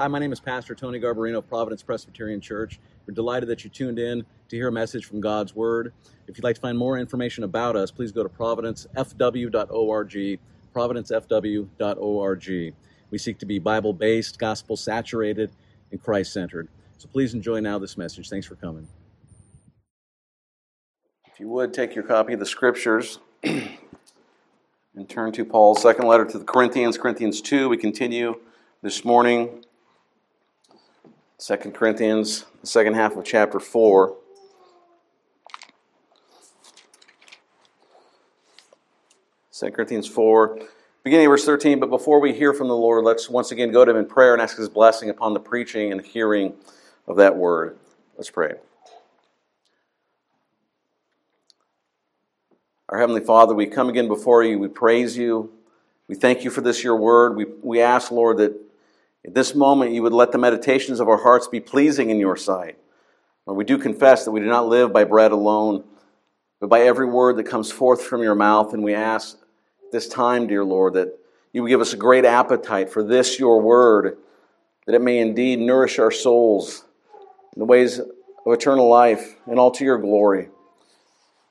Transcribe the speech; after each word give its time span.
Hi, 0.00 0.06
my 0.06 0.20
name 0.20 0.30
is 0.30 0.38
Pastor 0.38 0.76
Tony 0.76 1.00
Garbarino 1.00 1.38
of 1.38 1.48
Providence 1.48 1.82
Presbyterian 1.82 2.40
Church. 2.40 2.78
We're 3.04 3.14
delighted 3.14 3.48
that 3.48 3.64
you 3.64 3.70
tuned 3.70 3.98
in 3.98 4.24
to 4.48 4.54
hear 4.54 4.68
a 4.68 4.72
message 4.72 5.06
from 5.06 5.20
God's 5.20 5.56
Word. 5.56 5.92
If 6.28 6.38
you'd 6.38 6.44
like 6.44 6.54
to 6.54 6.60
find 6.60 6.78
more 6.78 6.98
information 6.98 7.42
about 7.42 7.74
us, 7.74 7.90
please 7.90 8.12
go 8.12 8.22
to 8.22 8.28
providencefw.org, 8.28 10.38
providencefw.org. 10.72 12.74
We 13.10 13.18
seek 13.18 13.38
to 13.38 13.46
be 13.46 13.58
Bible 13.58 13.92
based, 13.92 14.38
gospel 14.38 14.76
saturated, 14.76 15.50
and 15.90 16.00
Christ 16.00 16.32
centered. 16.32 16.68
So 16.96 17.08
please 17.08 17.34
enjoy 17.34 17.58
now 17.58 17.80
this 17.80 17.98
message. 17.98 18.30
Thanks 18.30 18.46
for 18.46 18.54
coming. 18.54 18.86
If 21.26 21.40
you 21.40 21.48
would, 21.48 21.74
take 21.74 21.96
your 21.96 22.04
copy 22.04 22.34
of 22.34 22.38
the 22.38 22.46
Scriptures 22.46 23.18
and 23.42 23.68
turn 25.08 25.32
to 25.32 25.44
Paul's 25.44 25.82
second 25.82 26.06
letter 26.06 26.24
to 26.24 26.38
the 26.38 26.44
Corinthians, 26.44 26.96
Corinthians 26.96 27.40
2. 27.40 27.68
We 27.68 27.76
continue 27.76 28.38
this 28.80 29.04
morning 29.04 29.64
2 31.38 31.56
Corinthians, 31.70 32.46
the 32.60 32.66
second 32.66 32.94
half 32.94 33.16
of 33.16 33.24
chapter 33.24 33.60
4. 33.60 34.16
Second 39.52 39.74
Corinthians 39.74 40.08
4, 40.08 40.58
beginning 41.04 41.26
of 41.26 41.30
verse 41.30 41.44
13. 41.44 41.78
But 41.78 41.90
before 41.90 42.20
we 42.20 42.32
hear 42.32 42.52
from 42.52 42.66
the 42.66 42.76
Lord, 42.76 43.04
let's 43.04 43.30
once 43.30 43.52
again 43.52 43.70
go 43.70 43.84
to 43.84 43.92
him 43.92 43.96
in 43.98 44.06
prayer 44.06 44.32
and 44.32 44.42
ask 44.42 44.56
his 44.56 44.68
blessing 44.68 45.10
upon 45.10 45.32
the 45.32 45.40
preaching 45.40 45.92
and 45.92 46.04
hearing 46.04 46.54
of 47.06 47.16
that 47.18 47.36
word. 47.36 47.78
Let's 48.16 48.30
pray. 48.30 48.54
Our 52.88 52.98
Heavenly 52.98 53.20
Father, 53.24 53.54
we 53.54 53.66
come 53.66 53.88
again 53.88 54.08
before 54.08 54.42
you. 54.42 54.58
We 54.58 54.68
praise 54.68 55.16
you. 55.16 55.52
We 56.08 56.16
thank 56.16 56.42
you 56.42 56.50
for 56.50 56.62
this, 56.62 56.82
your 56.82 56.96
word. 56.96 57.36
We, 57.36 57.46
we 57.62 57.80
ask, 57.80 58.10
Lord, 58.10 58.38
that 58.38 58.67
at 59.28 59.34
this 59.34 59.54
moment, 59.54 59.92
you 59.92 60.02
would 60.04 60.14
let 60.14 60.32
the 60.32 60.38
meditations 60.38 61.00
of 61.00 61.08
our 61.10 61.18
hearts 61.18 61.48
be 61.48 61.60
pleasing 61.60 62.08
in 62.08 62.18
your 62.18 62.34
sight. 62.34 62.78
Lord, 63.44 63.58
we 63.58 63.64
do 63.64 63.76
confess 63.76 64.24
that 64.24 64.30
we 64.30 64.40
do 64.40 64.46
not 64.46 64.68
live 64.68 64.90
by 64.90 65.04
bread 65.04 65.32
alone, 65.32 65.84
but 66.62 66.70
by 66.70 66.80
every 66.80 67.04
word 67.04 67.36
that 67.36 67.44
comes 67.44 67.70
forth 67.70 68.02
from 68.02 68.22
your 68.22 68.34
mouth. 68.34 68.72
And 68.72 68.82
we 68.82 68.94
ask 68.94 69.36
this 69.92 70.08
time, 70.08 70.46
dear 70.46 70.64
Lord, 70.64 70.94
that 70.94 71.18
you 71.52 71.60
would 71.60 71.68
give 71.68 71.82
us 71.82 71.92
a 71.92 71.98
great 71.98 72.24
appetite 72.24 72.88
for 72.90 73.04
this, 73.04 73.38
your 73.38 73.60
word, 73.60 74.16
that 74.86 74.94
it 74.94 75.02
may 75.02 75.18
indeed 75.18 75.58
nourish 75.58 75.98
our 75.98 76.10
souls 76.10 76.86
in 77.54 77.60
the 77.60 77.66
ways 77.66 77.98
of 77.98 78.06
eternal 78.46 78.88
life 78.88 79.36
and 79.44 79.58
all 79.58 79.72
to 79.72 79.84
your 79.84 79.98
glory. 79.98 80.48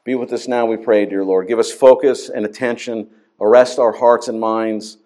Be 0.03 0.15
with 0.15 0.33
us 0.33 0.47
now, 0.47 0.65
we 0.65 0.77
pray, 0.77 1.05
dear 1.05 1.23
Lord. 1.23 1.47
Give 1.47 1.59
us 1.59 1.71
focus 1.71 2.27
and 2.27 2.43
attention. 2.43 3.11
Arrest 3.39 3.77
our 3.77 3.91
hearts 3.91 4.29
and 4.29 4.39
minds 4.39 4.97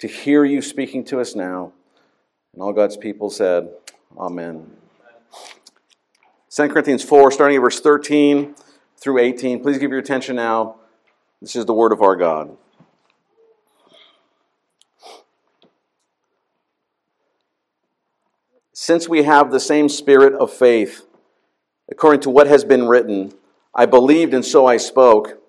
to 0.00 0.06
hear 0.06 0.44
you 0.44 0.60
speaking 0.60 1.02
to 1.04 1.18
us 1.18 1.34
now. 1.34 1.72
And 2.52 2.62
all 2.62 2.72
God's 2.72 2.96
people 2.96 3.30
said, 3.30 3.70
Amen. 4.16 4.70
2 6.50 6.68
Corinthians 6.68 7.04
4, 7.04 7.30
starting 7.30 7.56
at 7.56 7.60
verse 7.60 7.80
13 7.80 8.56
through 8.96 9.18
18. 9.18 9.62
Please 9.62 9.78
give 9.78 9.90
your 9.90 10.00
attention 10.00 10.36
now. 10.36 10.76
This 11.40 11.54
is 11.54 11.64
the 11.64 11.74
word 11.74 11.92
of 11.92 12.02
our 12.02 12.16
God. 12.16 12.56
Since 18.72 19.08
we 19.08 19.22
have 19.22 19.50
the 19.50 19.60
same 19.60 19.88
spirit 19.88 20.34
of 20.34 20.52
faith, 20.52 21.06
according 21.88 22.22
to 22.22 22.30
what 22.30 22.46
has 22.48 22.64
been 22.64 22.88
written, 22.88 23.32
I 23.74 23.86
believed 23.86 24.34
and 24.34 24.44
so 24.44 24.66
I 24.66 24.78
spoke, 24.78 25.40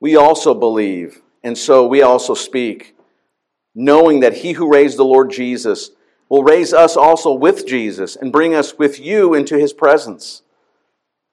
we 0.00 0.16
also 0.16 0.52
believe 0.54 1.22
and 1.42 1.56
so 1.56 1.86
we 1.86 2.02
also 2.02 2.34
speak, 2.34 2.96
knowing 3.74 4.20
that 4.20 4.38
he 4.38 4.52
who 4.52 4.70
raised 4.70 4.98
the 4.98 5.04
Lord 5.04 5.30
Jesus 5.30 5.90
will 6.28 6.42
raise 6.42 6.72
us 6.72 6.96
also 6.96 7.32
with 7.32 7.66
Jesus 7.66 8.16
and 8.16 8.32
bring 8.32 8.54
us 8.54 8.78
with 8.78 8.98
you 8.98 9.34
into 9.34 9.58
his 9.58 9.72
presence. 9.72 10.42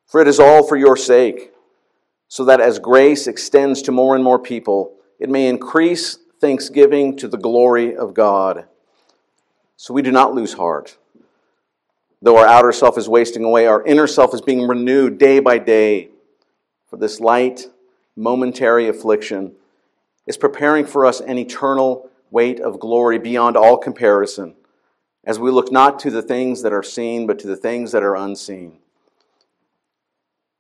For 0.06 0.22
it 0.22 0.28
is 0.28 0.40
all 0.40 0.68
for 0.68 0.76
your 0.76 0.98
sake, 0.98 1.52
so 2.28 2.44
that 2.46 2.62
as 2.62 2.80
grace 2.80 3.28
extends 3.28 3.82
to 3.84 3.92
more 3.92 4.16
and 4.16 4.24
more 4.24 4.40
people, 4.40 4.94
it 5.20 5.30
may 5.30 5.48
increase 5.48 6.18
thanksgiving 6.40 7.16
to 7.18 7.28
the 7.28 7.38
glory 7.38 7.96
of 7.96 8.14
God. 8.14 8.66
So 9.78 9.94
we 9.94 10.02
do 10.02 10.12
not 10.12 10.34
lose 10.34 10.54
heart. 10.54 10.98
Though 12.22 12.38
our 12.38 12.46
outer 12.46 12.72
self 12.72 12.98
is 12.98 13.10
wasting 13.10 13.44
away, 13.44 13.66
our 13.66 13.84
inner 13.84 14.08
self 14.08 14.34
is 14.34 14.42
being 14.42 14.68
renewed 14.68 15.18
day 15.18 15.40
by 15.40 15.58
day. 15.58 16.10
For 16.88 16.98
this 16.98 17.20
light, 17.20 17.68
momentary 18.16 18.90
affliction 18.90 19.54
is 20.28 20.38
preparing 20.38 20.86
for 20.86 21.06
us 21.06 21.22
an 21.22 21.38
eternal 21.38 22.10
weight 22.30 22.60
of 22.60 22.80
glory 22.80 23.18
beyond 23.18 23.58
all 23.58 23.78
comparison 23.78 24.56
as 25.24 25.40
we 25.40 25.52
look 25.52 25.72
not 25.72 26.00
to 26.00 26.10
the 26.10 26.22
things 26.22 26.62
that 26.64 26.74
are 26.74 26.84
seen, 26.84 27.28
but 27.28 27.38
to 27.40 27.48
the 27.48 27.56
things 27.56 27.92
that 27.92 28.04
are 28.04 28.16
unseen. 28.16 28.80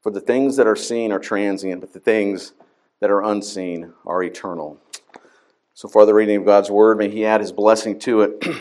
For 0.01 0.11
the 0.11 0.21
things 0.21 0.55
that 0.57 0.67
are 0.67 0.75
seen 0.75 1.11
are 1.11 1.19
transient, 1.19 1.81
but 1.81 1.93
the 1.93 1.99
things 1.99 2.53
that 2.99 3.09
are 3.09 3.23
unseen 3.23 3.93
are 4.05 4.21
eternal. 4.23 4.77
So 5.73 5.87
far, 5.87 6.05
the 6.05 6.13
reading 6.13 6.37
of 6.37 6.45
God's 6.45 6.69
word, 6.69 6.97
may 6.97 7.09
He 7.09 7.25
add 7.25 7.41
His 7.41 7.51
blessing 7.51 7.97
to 7.99 8.21
it. 8.21 8.45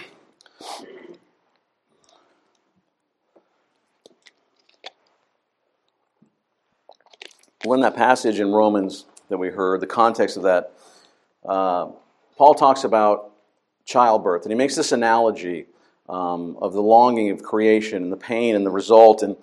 well, 7.64 7.74
in 7.74 7.80
that 7.80 7.96
passage 7.96 8.40
in 8.40 8.52
Romans 8.52 9.04
that 9.28 9.36
we 9.38 9.48
heard, 9.48 9.80
the 9.80 9.86
context 9.86 10.38
of 10.38 10.44
that, 10.44 10.72
uh, 11.46 11.88
Paul 12.36 12.54
talks 12.54 12.84
about 12.84 13.32
childbirth, 13.84 14.44
and 14.44 14.52
he 14.52 14.56
makes 14.56 14.76
this 14.76 14.92
analogy 14.92 15.66
um, 16.10 16.56
of 16.60 16.72
the 16.72 16.82
longing 16.82 17.30
of 17.30 17.42
creation 17.42 18.02
and 18.02 18.12
the 18.12 18.16
pain 18.16 18.56
and 18.56 18.66
the 18.66 18.70
result. 18.70 19.22
And 19.22 19.36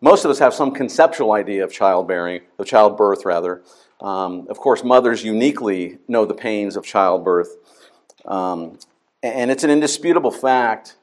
most 0.00 0.24
of 0.24 0.30
us 0.30 0.38
have 0.38 0.54
some 0.54 0.70
conceptual 0.70 1.32
idea 1.32 1.64
of 1.64 1.72
childbearing, 1.72 2.42
of 2.58 2.66
childbirth, 2.66 3.24
rather. 3.24 3.62
Um, 4.00 4.46
of 4.48 4.58
course, 4.58 4.84
mothers 4.84 5.24
uniquely 5.24 5.98
know 6.08 6.24
the 6.26 6.34
pains 6.34 6.76
of 6.76 6.84
childbirth. 6.84 7.56
Um, 8.26 8.78
and 9.22 9.50
it's 9.50 9.64
an 9.64 9.70
indisputable 9.70 10.30
fact 10.30 10.96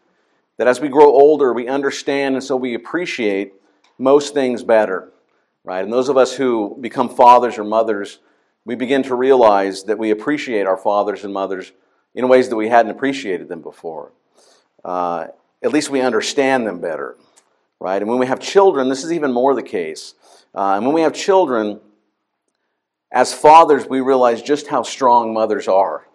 that 0.57 0.67
as 0.67 0.79
we 0.79 0.87
grow 0.87 1.05
older, 1.05 1.51
we 1.51 1.67
understand 1.67 2.35
and 2.35 2.43
so 2.43 2.55
we 2.55 2.73
appreciate 2.73 3.53
most 3.99 4.33
things 4.33 4.63
better, 4.63 5.11
right? 5.63 5.83
And 5.83 5.91
those 5.91 6.09
of 6.09 6.17
us 6.17 6.35
who 6.35 6.77
become 6.79 7.09
fathers 7.09 7.57
or 7.57 7.63
mothers, 7.63 8.19
we 8.65 8.75
begin 8.75 9.03
to 9.03 9.15
realize 9.15 9.83
that 9.83 9.97
we 9.97 10.11
appreciate 10.11 10.65
our 10.65 10.77
fathers 10.77 11.23
and 11.23 11.33
mothers 11.33 11.71
in 12.15 12.27
ways 12.27 12.49
that 12.49 12.55
we 12.55 12.69
hadn't 12.69 12.91
appreciated 12.91 13.47
them 13.47 13.61
before 13.61 14.11
uh, 14.87 15.27
at 15.61 15.73
least 15.73 15.89
we 15.89 15.99
understand 15.99 16.65
them 16.65 16.79
better, 16.79 17.17
right? 17.79 18.01
And 18.01 18.09
when 18.09 18.19
we 18.19 18.25
have 18.25 18.39
children, 18.39 18.87
this 18.87 19.03
is 19.03 19.11
even 19.11 19.33
more 19.33 19.53
the 19.53 19.61
case. 19.61 20.15
Uh, 20.55 20.75
and 20.75 20.85
when 20.85 20.95
we 20.95 21.01
have 21.01 21.13
children, 21.13 21.81
as 23.11 23.33
fathers, 23.33 23.85
we 23.85 23.99
realize 23.99 24.41
just 24.41 24.67
how 24.67 24.83
strong 24.83 25.33
mothers 25.33 25.67
are, 25.67 26.07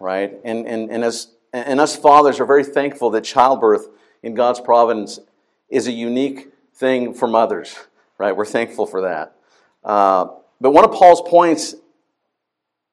right? 0.00 0.32
And, 0.44 0.66
and, 0.66 0.90
and, 0.90 1.04
as, 1.04 1.28
and 1.52 1.80
us 1.80 1.94
fathers 1.94 2.40
are 2.40 2.46
very 2.46 2.64
thankful 2.64 3.10
that 3.10 3.22
childbirth 3.22 3.88
in 4.24 4.34
God's 4.34 4.60
providence 4.60 5.20
is 5.68 5.86
a 5.86 5.92
unique 5.92 6.52
thing 6.74 7.14
for 7.14 7.28
mothers, 7.28 7.76
right? 8.18 8.36
We're 8.36 8.44
thankful 8.44 8.86
for 8.86 9.02
that. 9.02 9.36
Uh, 9.84 10.26
but 10.60 10.72
one 10.72 10.84
of 10.84 10.90
Paul's 10.90 11.22
points 11.22 11.76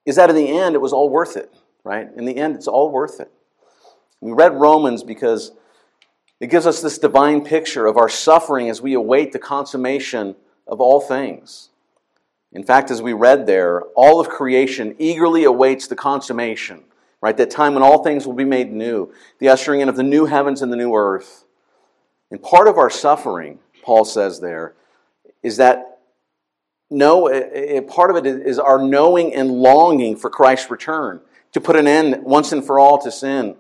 is 0.06 0.16
that 0.18 0.30
in 0.30 0.36
the 0.36 0.48
end, 0.48 0.76
it 0.76 0.82
was 0.82 0.94
all 0.94 1.10
worth 1.10 1.38
it, 1.38 1.52
right? 1.84 2.08
In 2.16 2.26
the 2.26 2.38
end, 2.38 2.56
it's 2.56 2.68
all 2.68 2.92
worth 2.92 3.20
it. 3.20 3.32
We 4.24 4.32
read 4.32 4.54
Romans 4.54 5.04
because 5.04 5.52
it 6.40 6.48
gives 6.48 6.66
us 6.66 6.82
this 6.82 6.98
divine 6.98 7.44
picture 7.44 7.86
of 7.86 7.98
our 7.98 8.08
suffering 8.08 8.70
as 8.70 8.82
we 8.82 8.94
await 8.94 9.34
the 9.34 9.40
consummation 9.40 10.38
of 10.66 10.80
all 10.80 11.02
things. 11.02 11.72
In 12.54 12.64
fact, 12.64 12.90
as 12.90 13.02
we 13.02 13.12
read 13.12 13.48
there, 13.48 13.82
all 13.98 14.22
of 14.22 14.30
creation 14.30 14.96
eagerly 14.98 15.44
awaits 15.44 15.88
the 15.88 15.98
consummation, 15.98 16.86
right? 17.20 17.36
That 17.36 17.50
time 17.50 17.74
when 17.74 17.84
all 17.84 18.02
things 18.02 18.26
will 18.26 18.34
be 18.34 18.46
made 18.46 18.72
new, 18.72 19.14
the 19.40 19.50
ushering 19.50 19.82
in 19.82 19.90
of 19.90 19.98
the 19.98 20.04
new 20.04 20.26
heavens 20.26 20.62
and 20.62 20.72
the 20.72 20.78
new 20.78 20.96
earth. 20.96 21.44
And 22.32 22.42
part 22.42 22.70
of 22.70 22.78
our 22.78 22.90
suffering, 22.90 23.60
Paul 23.82 24.06
says 24.06 24.40
there, 24.40 24.74
is 25.42 25.58
that 25.58 26.00
no, 26.90 27.28
part 27.90 28.10
of 28.10 28.16
it 28.16 28.26
is 28.26 28.58
our 28.58 28.82
knowing 28.82 29.34
and 29.34 29.52
longing 29.52 30.16
for 30.16 30.30
Christ's 30.30 30.72
return, 30.72 31.20
to 31.52 31.60
put 31.60 31.76
an 31.76 31.88
end 31.88 32.24
once 32.24 32.54
and 32.54 32.66
for 32.66 32.80
all 32.80 32.98
to 33.00 33.12
sin 33.12 33.58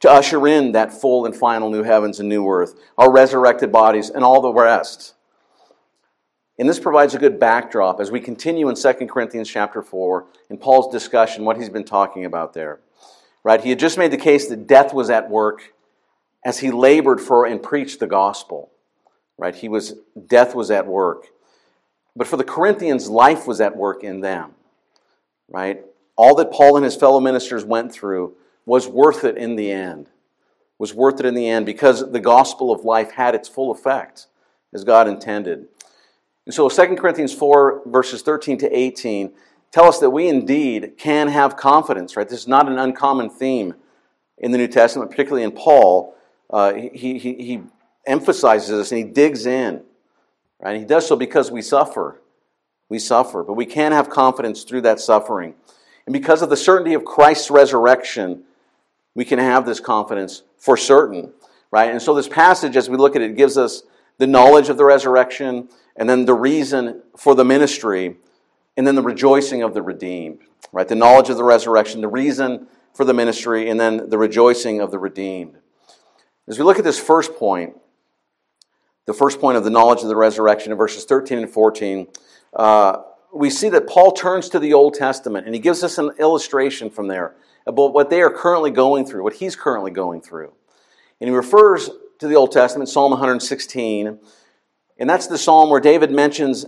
to 0.00 0.10
usher 0.10 0.46
in 0.46 0.72
that 0.72 0.92
full 0.92 1.24
and 1.24 1.34
final 1.34 1.70
new 1.70 1.82
heavens 1.82 2.20
and 2.20 2.28
new 2.28 2.48
earth, 2.48 2.74
our 2.98 3.10
resurrected 3.10 3.72
bodies, 3.72 4.10
and 4.10 4.24
all 4.24 4.40
the 4.40 4.52
rest. 4.52 5.14
And 6.58 6.68
this 6.68 6.78
provides 6.78 7.14
a 7.14 7.18
good 7.18 7.40
backdrop 7.40 8.00
as 8.00 8.10
we 8.10 8.20
continue 8.20 8.68
in 8.68 8.76
2 8.76 8.92
Corinthians 9.08 9.50
chapter 9.50 9.82
4 9.82 10.26
in 10.50 10.58
Paul's 10.58 10.92
discussion, 10.92 11.44
what 11.44 11.56
he's 11.56 11.68
been 11.68 11.84
talking 11.84 12.24
about 12.24 12.52
there. 12.52 12.80
Right? 13.42 13.60
He 13.60 13.70
had 13.70 13.78
just 13.78 13.98
made 13.98 14.10
the 14.10 14.16
case 14.16 14.48
that 14.48 14.66
death 14.66 14.94
was 14.94 15.10
at 15.10 15.28
work 15.28 15.74
as 16.44 16.60
he 16.60 16.70
labored 16.70 17.20
for 17.20 17.46
and 17.46 17.62
preached 17.62 17.98
the 18.00 18.06
gospel. 18.06 18.70
Right? 19.36 19.54
He 19.54 19.68
was 19.68 19.94
death 20.26 20.54
was 20.54 20.70
at 20.70 20.86
work. 20.86 21.26
But 22.14 22.28
for 22.28 22.36
the 22.36 22.44
Corinthians, 22.44 23.10
life 23.10 23.46
was 23.46 23.60
at 23.60 23.76
work 23.76 24.04
in 24.04 24.20
them. 24.20 24.52
Right? 25.48 25.84
All 26.16 26.36
that 26.36 26.52
Paul 26.52 26.76
and 26.76 26.84
his 26.84 26.94
fellow 26.94 27.18
ministers 27.18 27.64
went 27.64 27.92
through 27.92 28.36
was 28.66 28.88
worth 28.88 29.24
it 29.24 29.36
in 29.36 29.56
the 29.56 29.70
end. 29.70 30.08
was 30.78 30.94
worth 30.94 31.20
it 31.20 31.26
in 31.26 31.34
the 31.34 31.48
end 31.48 31.66
because 31.66 32.10
the 32.10 32.20
gospel 32.20 32.72
of 32.72 32.84
life 32.84 33.12
had 33.12 33.34
its 33.34 33.48
full 33.48 33.70
effect 33.70 34.26
as 34.72 34.84
God 34.84 35.06
intended. 35.06 35.66
And 36.46 36.54
so 36.54 36.68
2 36.68 36.96
Corinthians 36.96 37.32
4, 37.32 37.82
verses 37.86 38.22
13 38.22 38.58
to 38.58 38.76
18, 38.76 39.32
tell 39.70 39.84
us 39.84 39.98
that 40.00 40.10
we 40.10 40.28
indeed 40.28 40.94
can 40.98 41.28
have 41.28 41.56
confidence, 41.56 42.16
right? 42.16 42.28
This 42.28 42.40
is 42.40 42.48
not 42.48 42.68
an 42.68 42.78
uncommon 42.78 43.30
theme 43.30 43.74
in 44.38 44.50
the 44.50 44.58
New 44.58 44.68
Testament, 44.68 45.10
particularly 45.10 45.44
in 45.44 45.52
Paul. 45.52 46.14
Uh, 46.50 46.74
he, 46.74 47.18
he, 47.18 47.34
he 47.34 47.62
emphasizes 48.06 48.68
this 48.68 48.92
and 48.92 48.98
he 48.98 49.04
digs 49.04 49.46
in, 49.46 49.82
right? 50.60 50.78
He 50.78 50.84
does 50.84 51.06
so 51.06 51.16
because 51.16 51.50
we 51.50 51.62
suffer. 51.62 52.20
We 52.90 52.98
suffer, 52.98 53.42
but 53.42 53.54
we 53.54 53.64
can 53.64 53.92
have 53.92 54.10
confidence 54.10 54.64
through 54.64 54.82
that 54.82 55.00
suffering. 55.00 55.54
And 56.06 56.12
because 56.12 56.42
of 56.42 56.50
the 56.50 56.56
certainty 56.56 56.92
of 56.92 57.04
Christ's 57.04 57.50
resurrection, 57.50 58.44
we 59.14 59.24
can 59.24 59.38
have 59.38 59.66
this 59.66 59.80
confidence 59.80 60.42
for 60.58 60.76
certain, 60.76 61.32
right? 61.70 61.90
And 61.90 62.00
so 62.00 62.14
this 62.14 62.28
passage, 62.28 62.76
as 62.76 62.90
we 62.90 62.96
look 62.96 63.16
at 63.16 63.22
it, 63.22 63.36
gives 63.36 63.56
us 63.56 63.82
the 64.18 64.26
knowledge 64.26 64.68
of 64.68 64.76
the 64.76 64.84
resurrection, 64.84 65.68
and 65.96 66.08
then 66.08 66.24
the 66.24 66.34
reason 66.34 67.02
for 67.16 67.34
the 67.34 67.44
ministry, 67.44 68.16
and 68.76 68.86
then 68.86 68.94
the 68.94 69.02
rejoicing 69.02 69.62
of 69.62 69.74
the 69.74 69.82
redeemed, 69.82 70.40
right? 70.72 70.86
The 70.86 70.94
knowledge 70.94 71.30
of 71.30 71.36
the 71.36 71.44
resurrection, 71.44 72.00
the 72.00 72.08
reason 72.08 72.66
for 72.92 73.04
the 73.04 73.14
ministry, 73.14 73.68
and 73.68 73.78
then 73.78 74.08
the 74.08 74.18
rejoicing 74.18 74.80
of 74.80 74.90
the 74.90 74.98
redeemed. 74.98 75.56
As 76.46 76.58
we 76.58 76.64
look 76.64 76.78
at 76.78 76.84
this 76.84 76.98
first 76.98 77.34
point, 77.36 77.76
the 79.06 79.14
first 79.14 79.40
point 79.40 79.56
of 79.56 79.64
the 79.64 79.70
knowledge 79.70 80.02
of 80.02 80.08
the 80.08 80.16
resurrection 80.16 80.72
in 80.72 80.78
verses 80.78 81.04
13 81.04 81.38
and 81.38 81.50
14, 81.50 82.06
uh, 82.54 82.98
we 83.34 83.50
see 83.50 83.68
that 83.68 83.86
Paul 83.86 84.12
turns 84.12 84.48
to 84.50 84.58
the 84.58 84.72
Old 84.72 84.94
Testament 84.94 85.46
and 85.46 85.54
he 85.54 85.60
gives 85.60 85.82
us 85.82 85.98
an 85.98 86.12
illustration 86.18 86.88
from 86.88 87.08
there 87.08 87.34
about 87.66 87.94
what 87.94 88.10
they 88.10 88.20
are 88.20 88.30
currently 88.30 88.70
going 88.70 89.06
through, 89.06 89.22
what 89.22 89.34
he's 89.34 89.56
currently 89.56 89.90
going 89.90 90.20
through. 90.20 90.52
And 91.20 91.30
he 91.30 91.34
refers 91.34 91.90
to 92.18 92.28
the 92.28 92.34
Old 92.34 92.52
Testament, 92.52 92.88
Psalm 92.88 93.10
116, 93.10 94.18
and 94.98 95.10
that's 95.10 95.26
the 95.26 95.38
psalm 95.38 95.70
where 95.70 95.80
David 95.80 96.10
mentions 96.10 96.66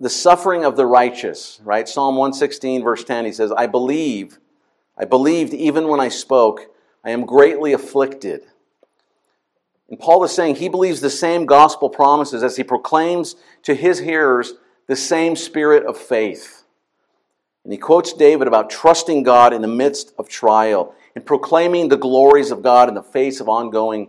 the 0.00 0.08
suffering 0.08 0.64
of 0.64 0.76
the 0.76 0.86
righteous, 0.86 1.60
right? 1.64 1.88
Psalm 1.88 2.16
116, 2.16 2.82
verse 2.82 3.04
10, 3.04 3.24
he 3.24 3.32
says, 3.32 3.52
I 3.52 3.66
believe, 3.66 4.38
I 4.96 5.04
believed 5.04 5.52
even 5.52 5.88
when 5.88 6.00
I 6.00 6.08
spoke, 6.08 6.72
I 7.04 7.10
am 7.10 7.26
greatly 7.26 7.72
afflicted. 7.72 8.42
And 9.88 9.98
Paul 9.98 10.22
is 10.24 10.32
saying 10.32 10.56
he 10.56 10.68
believes 10.68 11.00
the 11.00 11.10
same 11.10 11.46
gospel 11.46 11.88
promises 11.88 12.42
as 12.42 12.56
he 12.56 12.62
proclaims 12.62 13.36
to 13.62 13.74
his 13.74 14.00
hearers 14.00 14.54
the 14.86 14.96
same 14.96 15.34
spirit 15.34 15.84
of 15.84 15.96
faith. 15.96 16.57
And 17.68 17.74
he 17.74 17.78
quotes 17.78 18.14
David 18.14 18.48
about 18.48 18.70
trusting 18.70 19.24
God 19.24 19.52
in 19.52 19.60
the 19.60 19.68
midst 19.68 20.14
of 20.18 20.26
trial 20.26 20.94
and 21.14 21.26
proclaiming 21.26 21.88
the 21.88 21.98
glories 21.98 22.50
of 22.50 22.62
God 22.62 22.88
in 22.88 22.94
the 22.94 23.02
face 23.02 23.40
of 23.40 23.48
ongoing 23.50 24.08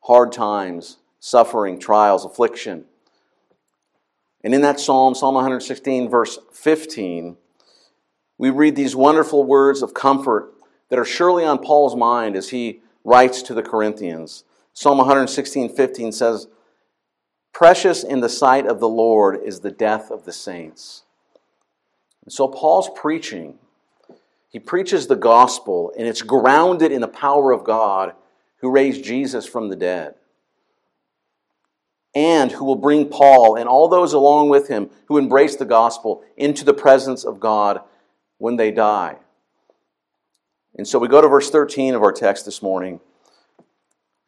hard 0.00 0.32
times, 0.32 0.96
suffering, 1.20 1.78
trials, 1.78 2.24
affliction. 2.24 2.84
And 4.42 4.52
in 4.52 4.60
that 4.62 4.80
psalm, 4.80 5.14
Psalm 5.14 5.36
116, 5.36 6.08
verse 6.08 6.40
15, 6.52 7.36
we 8.38 8.50
read 8.50 8.74
these 8.74 8.96
wonderful 8.96 9.44
words 9.44 9.82
of 9.82 9.94
comfort 9.94 10.54
that 10.88 10.98
are 10.98 11.04
surely 11.04 11.44
on 11.44 11.58
Paul's 11.58 11.94
mind 11.94 12.34
as 12.34 12.48
he 12.48 12.80
writes 13.04 13.40
to 13.42 13.54
the 13.54 13.62
Corinthians. 13.62 14.42
Psalm 14.72 14.98
116, 14.98 15.76
15 15.76 16.10
says, 16.10 16.48
Precious 17.52 18.02
in 18.02 18.18
the 18.18 18.28
sight 18.28 18.66
of 18.66 18.80
the 18.80 18.88
Lord 18.88 19.38
is 19.44 19.60
the 19.60 19.70
death 19.70 20.10
of 20.10 20.24
the 20.24 20.32
saints. 20.32 21.04
And 22.26 22.32
so 22.32 22.48
Paul's 22.48 22.90
preaching, 22.94 23.54
he 24.50 24.58
preaches 24.58 25.06
the 25.06 25.16
gospel, 25.16 25.92
and 25.96 26.06
it's 26.06 26.22
grounded 26.22 26.92
in 26.92 27.00
the 27.00 27.08
power 27.08 27.52
of 27.52 27.64
God 27.64 28.12
who 28.58 28.70
raised 28.70 29.04
Jesus 29.04 29.46
from 29.46 29.68
the 29.68 29.76
dead. 29.76 30.14
And 32.14 32.50
who 32.50 32.64
will 32.64 32.76
bring 32.76 33.08
Paul 33.08 33.56
and 33.56 33.68
all 33.68 33.88
those 33.88 34.12
along 34.12 34.48
with 34.48 34.68
him 34.68 34.90
who 35.06 35.18
embrace 35.18 35.56
the 35.56 35.66
gospel 35.66 36.24
into 36.36 36.64
the 36.64 36.74
presence 36.74 37.24
of 37.24 37.40
God 37.40 37.80
when 38.38 38.56
they 38.56 38.70
die. 38.70 39.16
And 40.76 40.88
so 40.88 40.98
we 40.98 41.08
go 41.08 41.20
to 41.20 41.28
verse 41.28 41.50
13 41.50 41.94
of 41.94 42.02
our 42.02 42.12
text 42.12 42.44
this 42.44 42.62
morning. 42.62 43.00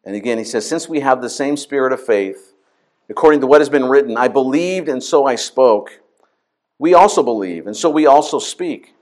And 0.05 0.15
again, 0.15 0.39
he 0.39 0.45
says, 0.45 0.69
Since 0.69 0.89
we 0.89 1.01
have 1.01 1.21
the 1.21 1.31
same 1.31 1.57
spirit 1.57 1.93
of 1.93 2.05
faith, 2.05 2.53
according 3.09 3.41
to 3.41 3.47
what 3.47 3.61
has 3.61 3.69
been 3.69 3.87
written, 3.87 4.17
I 4.17 4.29
believed 4.29 4.89
and 4.89 5.03
so 5.03 5.27
I 5.27 5.35
spoke, 5.37 6.01
we 6.79 6.95
also 6.95 7.23
believe 7.23 7.67
and 7.67 7.77
so 7.77 7.91
we 7.91 8.07
also 8.07 8.39
speak, 8.39 8.95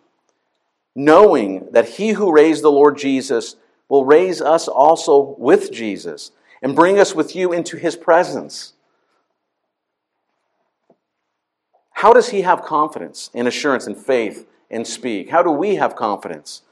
knowing 0.95 1.69
that 1.73 1.91
he 1.91 2.11
who 2.11 2.33
raised 2.33 2.63
the 2.63 2.73
Lord 2.73 2.97
Jesus 2.97 3.57
will 3.89 4.05
raise 4.05 4.41
us 4.41 4.69
also 4.69 5.37
with 5.39 5.71
Jesus 5.71 6.33
and 6.63 6.75
bring 6.75 6.99
us 6.99 7.15
with 7.15 7.37
you 7.37 7.53
into 7.53 7.77
his 7.77 7.97
presence. 7.97 8.73
How 11.93 12.13
does 12.13 12.29
he 12.29 12.43
have 12.43 12.63
confidence 12.63 13.31
and 13.33 13.49
assurance 13.49 13.87
and 13.87 13.97
faith 13.97 14.47
and 14.71 14.87
speak? 14.87 15.31
How 15.31 15.43
do 15.43 15.51
we 15.51 15.77
have 15.77 15.97
confidence 15.97 16.63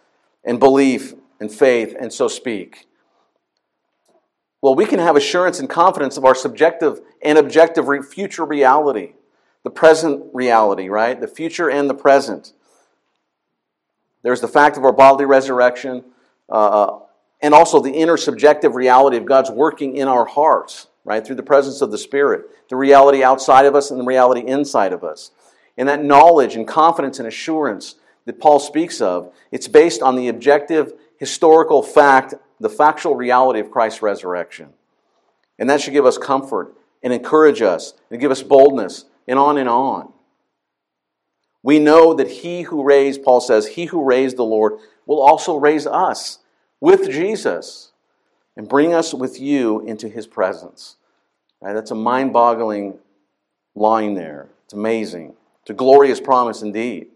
and 0.44 0.58
belief 0.58 1.14
and 1.40 1.50
faith 1.50 1.96
and 1.98 2.12
so 2.12 2.28
speak? 2.28 2.86
Well, 4.60 4.74
we 4.74 4.86
can 4.86 4.98
have 4.98 5.16
assurance 5.16 5.60
and 5.60 5.68
confidence 5.68 6.16
of 6.16 6.24
our 6.24 6.34
subjective 6.34 7.00
and 7.22 7.38
objective 7.38 7.86
future 8.06 8.44
reality, 8.44 9.12
the 9.64 9.70
present 9.70 10.22
reality, 10.32 10.88
right? 10.88 11.20
The 11.20 11.26
future 11.26 11.68
and 11.68 11.90
the 11.90 11.94
present. 11.94 12.52
There's 14.22 14.40
the 14.40 14.48
fact 14.48 14.76
of 14.76 14.84
our 14.84 14.92
bodily 14.92 15.24
resurrection, 15.24 16.04
uh, 16.48 17.00
and 17.42 17.52
also 17.52 17.80
the 17.80 17.92
inner 17.92 18.16
subjective 18.16 18.74
reality 18.76 19.16
of 19.16 19.26
God's 19.26 19.50
working 19.50 19.96
in 19.96 20.06
our 20.06 20.26
hearts, 20.26 20.86
right? 21.04 21.26
Through 21.26 21.36
the 21.36 21.42
presence 21.42 21.82
of 21.82 21.90
the 21.90 21.98
Spirit, 21.98 22.44
the 22.68 22.76
reality 22.76 23.22
outside 23.22 23.66
of 23.66 23.74
us 23.74 23.90
and 23.90 24.00
the 24.00 24.04
reality 24.04 24.40
inside 24.40 24.92
of 24.92 25.02
us. 25.02 25.30
And 25.76 25.88
that 25.88 26.04
knowledge 26.04 26.54
and 26.54 26.68
confidence 26.68 27.18
and 27.18 27.26
assurance 27.26 27.96
that 28.26 28.40
Paul 28.40 28.60
speaks 28.60 29.00
of, 29.00 29.32
it's 29.50 29.68
based 29.68 30.02
on 30.02 30.16
the 30.16 30.28
objective 30.28 30.92
historical 31.18 31.82
fact 31.82 32.34
the 32.60 32.68
factual 32.70 33.16
reality 33.16 33.60
of 33.60 33.70
Christ's 33.70 34.00
resurrection. 34.00 34.70
And 35.58 35.68
that 35.68 35.80
should 35.80 35.92
give 35.92 36.06
us 36.06 36.16
comfort 36.16 36.74
and 37.02 37.12
encourage 37.12 37.60
us 37.60 37.94
and 38.10 38.20
give 38.20 38.30
us 38.30 38.42
boldness 38.42 39.04
and 39.26 39.38
on 39.38 39.58
and 39.58 39.68
on. 39.68 40.12
We 41.62 41.78
know 41.78 42.12
that 42.14 42.28
he 42.28 42.62
who 42.62 42.84
raised, 42.84 43.22
Paul 43.22 43.40
says, 43.40 43.66
he 43.66 43.86
who 43.86 44.04
raised 44.04 44.36
the 44.36 44.44
Lord 44.44 44.74
will 45.06 45.22
also 45.22 45.56
raise 45.56 45.86
us 45.86 46.40
with 46.80 47.10
Jesus 47.10 47.92
and 48.56 48.68
bring 48.68 48.92
us 48.92 49.14
with 49.14 49.40
you 49.40 49.80
into 49.86 50.08
his 50.08 50.26
presence. 50.26 50.96
Right? 51.60 51.72
That's 51.72 51.90
a 51.90 51.96
mind 51.96 52.32
boggling 52.34 52.98
line 53.74 54.14
there. 54.14 54.48
It's 54.66 54.74
amazing. 54.74 55.34
It's 55.62 55.70
a 55.70 55.74
glorious 55.74 56.20
promise 56.20 56.60
indeed. 56.60 57.06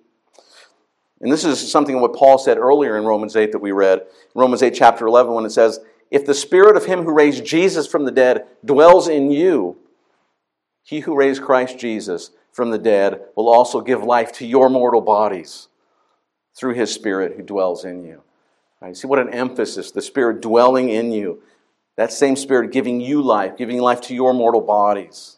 And 1.20 1.30
this 1.30 1.44
is 1.44 1.70
something 1.70 2.00
what 2.00 2.14
Paul 2.14 2.38
said 2.38 2.58
earlier 2.58 2.96
in 2.96 3.04
Romans 3.04 3.36
8 3.36 3.52
that 3.52 3.58
we 3.58 3.72
read, 3.72 4.06
Romans 4.34 4.62
8, 4.62 4.72
chapter 4.74 5.06
11, 5.06 5.34
when 5.34 5.44
it 5.44 5.50
says, 5.50 5.80
If 6.10 6.24
the 6.24 6.34
spirit 6.34 6.76
of 6.76 6.86
him 6.86 7.02
who 7.02 7.12
raised 7.12 7.44
Jesus 7.44 7.86
from 7.86 8.04
the 8.04 8.10
dead 8.10 8.46
dwells 8.64 9.08
in 9.08 9.30
you, 9.30 9.76
he 10.88 11.00
who 11.00 11.14
raised 11.14 11.42
Christ 11.42 11.78
Jesus 11.78 12.30
from 12.50 12.70
the 12.70 12.78
dead 12.78 13.20
will 13.36 13.46
also 13.46 13.82
give 13.82 14.02
life 14.02 14.32
to 14.32 14.46
your 14.46 14.70
mortal 14.70 15.02
bodies 15.02 15.68
through 16.56 16.72
his 16.72 16.90
spirit 16.90 17.36
who 17.36 17.42
dwells 17.42 17.84
in 17.84 18.02
you. 18.04 18.22
Right? 18.80 18.96
See 18.96 19.06
what 19.06 19.18
an 19.18 19.28
emphasis, 19.28 19.90
the 19.90 20.00
spirit 20.00 20.40
dwelling 20.40 20.88
in 20.88 21.12
you. 21.12 21.42
That 21.96 22.10
same 22.10 22.36
spirit 22.36 22.72
giving 22.72 23.02
you 23.02 23.20
life, 23.20 23.58
giving 23.58 23.78
life 23.82 24.00
to 24.02 24.14
your 24.14 24.32
mortal 24.32 24.62
bodies. 24.62 25.36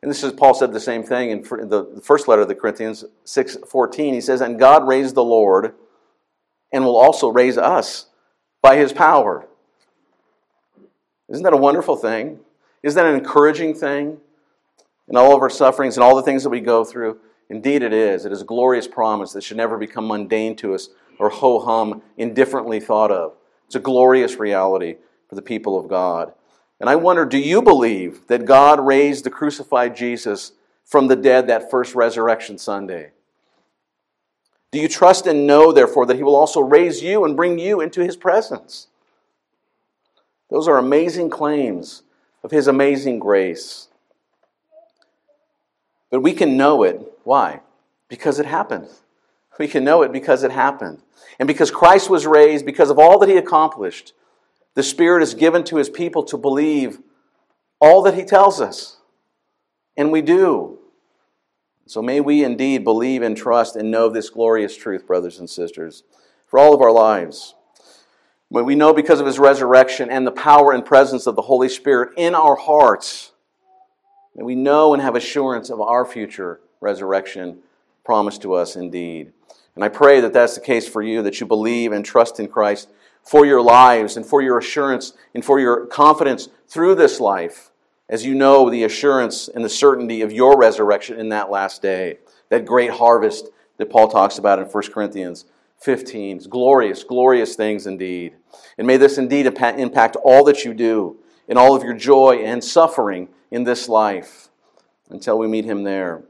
And 0.00 0.08
this 0.08 0.22
is 0.22 0.32
Paul 0.32 0.54
said 0.54 0.72
the 0.72 0.78
same 0.78 1.02
thing 1.02 1.30
in 1.30 1.42
the 1.42 2.00
first 2.00 2.28
letter 2.28 2.42
of 2.42 2.48
the 2.48 2.54
Corinthians 2.54 3.04
6:14. 3.24 4.14
He 4.14 4.20
says, 4.20 4.40
"And 4.40 4.60
God 4.60 4.86
raised 4.86 5.16
the 5.16 5.24
Lord 5.24 5.74
and 6.70 6.84
will 6.84 6.96
also 6.96 7.30
raise 7.30 7.58
us 7.58 8.06
by 8.60 8.76
his 8.76 8.92
power." 8.92 9.44
Isn't 11.28 11.42
that 11.42 11.52
a 11.52 11.56
wonderful 11.56 11.96
thing? 11.96 12.44
Isn't 12.84 13.02
that 13.02 13.12
an 13.12 13.18
encouraging 13.18 13.74
thing? 13.74 14.20
In 15.08 15.16
all 15.16 15.34
of 15.34 15.42
our 15.42 15.50
sufferings 15.50 15.96
and 15.96 16.04
all 16.04 16.16
the 16.16 16.22
things 16.22 16.42
that 16.42 16.50
we 16.50 16.60
go 16.60 16.84
through, 16.84 17.18
indeed 17.48 17.82
it 17.82 17.92
is. 17.92 18.24
It 18.24 18.32
is 18.32 18.42
a 18.42 18.46
glorious 18.46 18.88
promise 18.88 19.32
that 19.32 19.42
should 19.42 19.56
never 19.56 19.76
become 19.76 20.06
mundane 20.06 20.56
to 20.56 20.74
us 20.74 20.88
or 21.18 21.28
ho 21.28 21.60
hum, 21.60 22.02
indifferently 22.16 22.80
thought 22.80 23.10
of. 23.10 23.34
It's 23.66 23.74
a 23.74 23.80
glorious 23.80 24.36
reality 24.36 24.96
for 25.28 25.34
the 25.34 25.42
people 25.42 25.78
of 25.78 25.88
God. 25.88 26.32
And 26.80 26.90
I 26.90 26.96
wonder 26.96 27.24
do 27.24 27.38
you 27.38 27.62
believe 27.62 28.26
that 28.26 28.44
God 28.44 28.84
raised 28.84 29.24
the 29.24 29.30
crucified 29.30 29.96
Jesus 29.96 30.52
from 30.84 31.06
the 31.06 31.16
dead 31.16 31.46
that 31.46 31.70
first 31.70 31.94
resurrection 31.94 32.58
Sunday? 32.58 33.12
Do 34.72 34.80
you 34.80 34.88
trust 34.88 35.26
and 35.26 35.46
know, 35.46 35.70
therefore, 35.70 36.06
that 36.06 36.16
He 36.16 36.22
will 36.22 36.34
also 36.34 36.60
raise 36.60 37.02
you 37.02 37.24
and 37.24 37.36
bring 37.36 37.58
you 37.58 37.80
into 37.80 38.02
His 38.02 38.16
presence? 38.16 38.88
Those 40.50 40.66
are 40.66 40.78
amazing 40.78 41.30
claims 41.30 42.02
of 42.42 42.50
His 42.50 42.66
amazing 42.66 43.18
grace. 43.18 43.88
But 46.12 46.20
we 46.20 46.34
can 46.34 46.58
know 46.58 46.82
it. 46.82 47.00
Why? 47.24 47.62
Because 48.08 48.38
it 48.38 48.44
happened. 48.44 48.88
We 49.58 49.66
can 49.66 49.82
know 49.82 50.02
it 50.02 50.12
because 50.12 50.42
it 50.42 50.50
happened. 50.50 51.00
And 51.38 51.46
because 51.46 51.70
Christ 51.70 52.10
was 52.10 52.26
raised, 52.26 52.66
because 52.66 52.90
of 52.90 52.98
all 52.98 53.18
that 53.18 53.30
He 53.30 53.38
accomplished, 53.38 54.12
The 54.74 54.82
Spirit 54.82 55.22
is 55.22 55.32
given 55.32 55.64
to 55.64 55.78
His 55.78 55.88
people 55.88 56.22
to 56.24 56.36
believe 56.36 56.98
all 57.80 58.02
that 58.02 58.12
He 58.12 58.24
tells 58.24 58.60
us. 58.60 58.98
And 59.96 60.12
we 60.12 60.20
do. 60.20 60.78
So 61.86 62.02
may 62.02 62.20
we 62.20 62.44
indeed 62.44 62.84
believe 62.84 63.22
and 63.22 63.34
trust 63.34 63.74
and 63.74 63.90
know 63.90 64.10
this 64.10 64.28
glorious 64.28 64.76
truth, 64.76 65.06
brothers 65.06 65.38
and 65.38 65.48
sisters, 65.48 66.02
for 66.46 66.58
all 66.58 66.74
of 66.74 66.82
our 66.82 66.92
lives. 66.92 67.54
May 68.50 68.60
we 68.60 68.74
know 68.74 68.92
because 68.92 69.18
of 69.18 69.26
His 69.26 69.38
resurrection 69.38 70.10
and 70.10 70.26
the 70.26 70.30
power 70.30 70.72
and 70.72 70.84
presence 70.84 71.26
of 71.26 71.36
the 71.36 71.42
Holy 71.42 71.70
Spirit 71.70 72.10
in 72.18 72.34
our 72.34 72.56
hearts. 72.56 73.31
May 74.34 74.42
we 74.42 74.54
know 74.54 74.94
and 74.94 75.02
have 75.02 75.14
assurance 75.14 75.70
of 75.70 75.80
our 75.80 76.04
future 76.04 76.60
resurrection 76.80 77.58
promised 78.04 78.42
to 78.42 78.54
us 78.54 78.76
indeed. 78.76 79.32
And 79.74 79.84
I 79.84 79.88
pray 79.88 80.20
that 80.20 80.32
that's 80.32 80.54
the 80.54 80.60
case 80.60 80.88
for 80.88 81.02
you, 81.02 81.22
that 81.22 81.40
you 81.40 81.46
believe 81.46 81.92
and 81.92 82.04
trust 82.04 82.40
in 82.40 82.48
Christ 82.48 82.88
for 83.22 83.46
your 83.46 83.62
lives 83.62 84.16
and 84.16 84.26
for 84.26 84.42
your 84.42 84.58
assurance 84.58 85.12
and 85.34 85.44
for 85.44 85.58
your 85.60 85.86
confidence 85.86 86.48
through 86.68 86.94
this 86.94 87.20
life 87.20 87.70
as 88.08 88.26
you 88.26 88.34
know 88.34 88.68
the 88.68 88.84
assurance 88.84 89.48
and 89.48 89.64
the 89.64 89.68
certainty 89.68 90.20
of 90.20 90.32
your 90.32 90.58
resurrection 90.58 91.18
in 91.18 91.30
that 91.30 91.50
last 91.50 91.80
day, 91.80 92.18
that 92.50 92.66
great 92.66 92.90
harvest 92.90 93.48
that 93.78 93.90
Paul 93.90 94.08
talks 94.08 94.38
about 94.38 94.58
in 94.58 94.66
1 94.66 94.82
Corinthians 94.92 95.46
15. 95.78 96.36
It's 96.36 96.46
glorious, 96.46 97.04
glorious 97.04 97.56
things 97.56 97.86
indeed. 97.86 98.34
And 98.76 98.86
may 98.86 98.96
this 98.96 99.18
indeed 99.18 99.46
impact 99.46 100.16
all 100.16 100.44
that 100.44 100.64
you 100.64 100.74
do 100.74 101.18
in 101.48 101.56
all 101.56 101.74
of 101.74 101.82
your 101.82 101.94
joy 101.94 102.42
and 102.44 102.62
suffering 102.62 103.28
in 103.50 103.64
this 103.64 103.88
life 103.88 104.48
until 105.10 105.38
we 105.38 105.46
meet 105.46 105.64
him 105.64 105.82
there. 105.82 106.22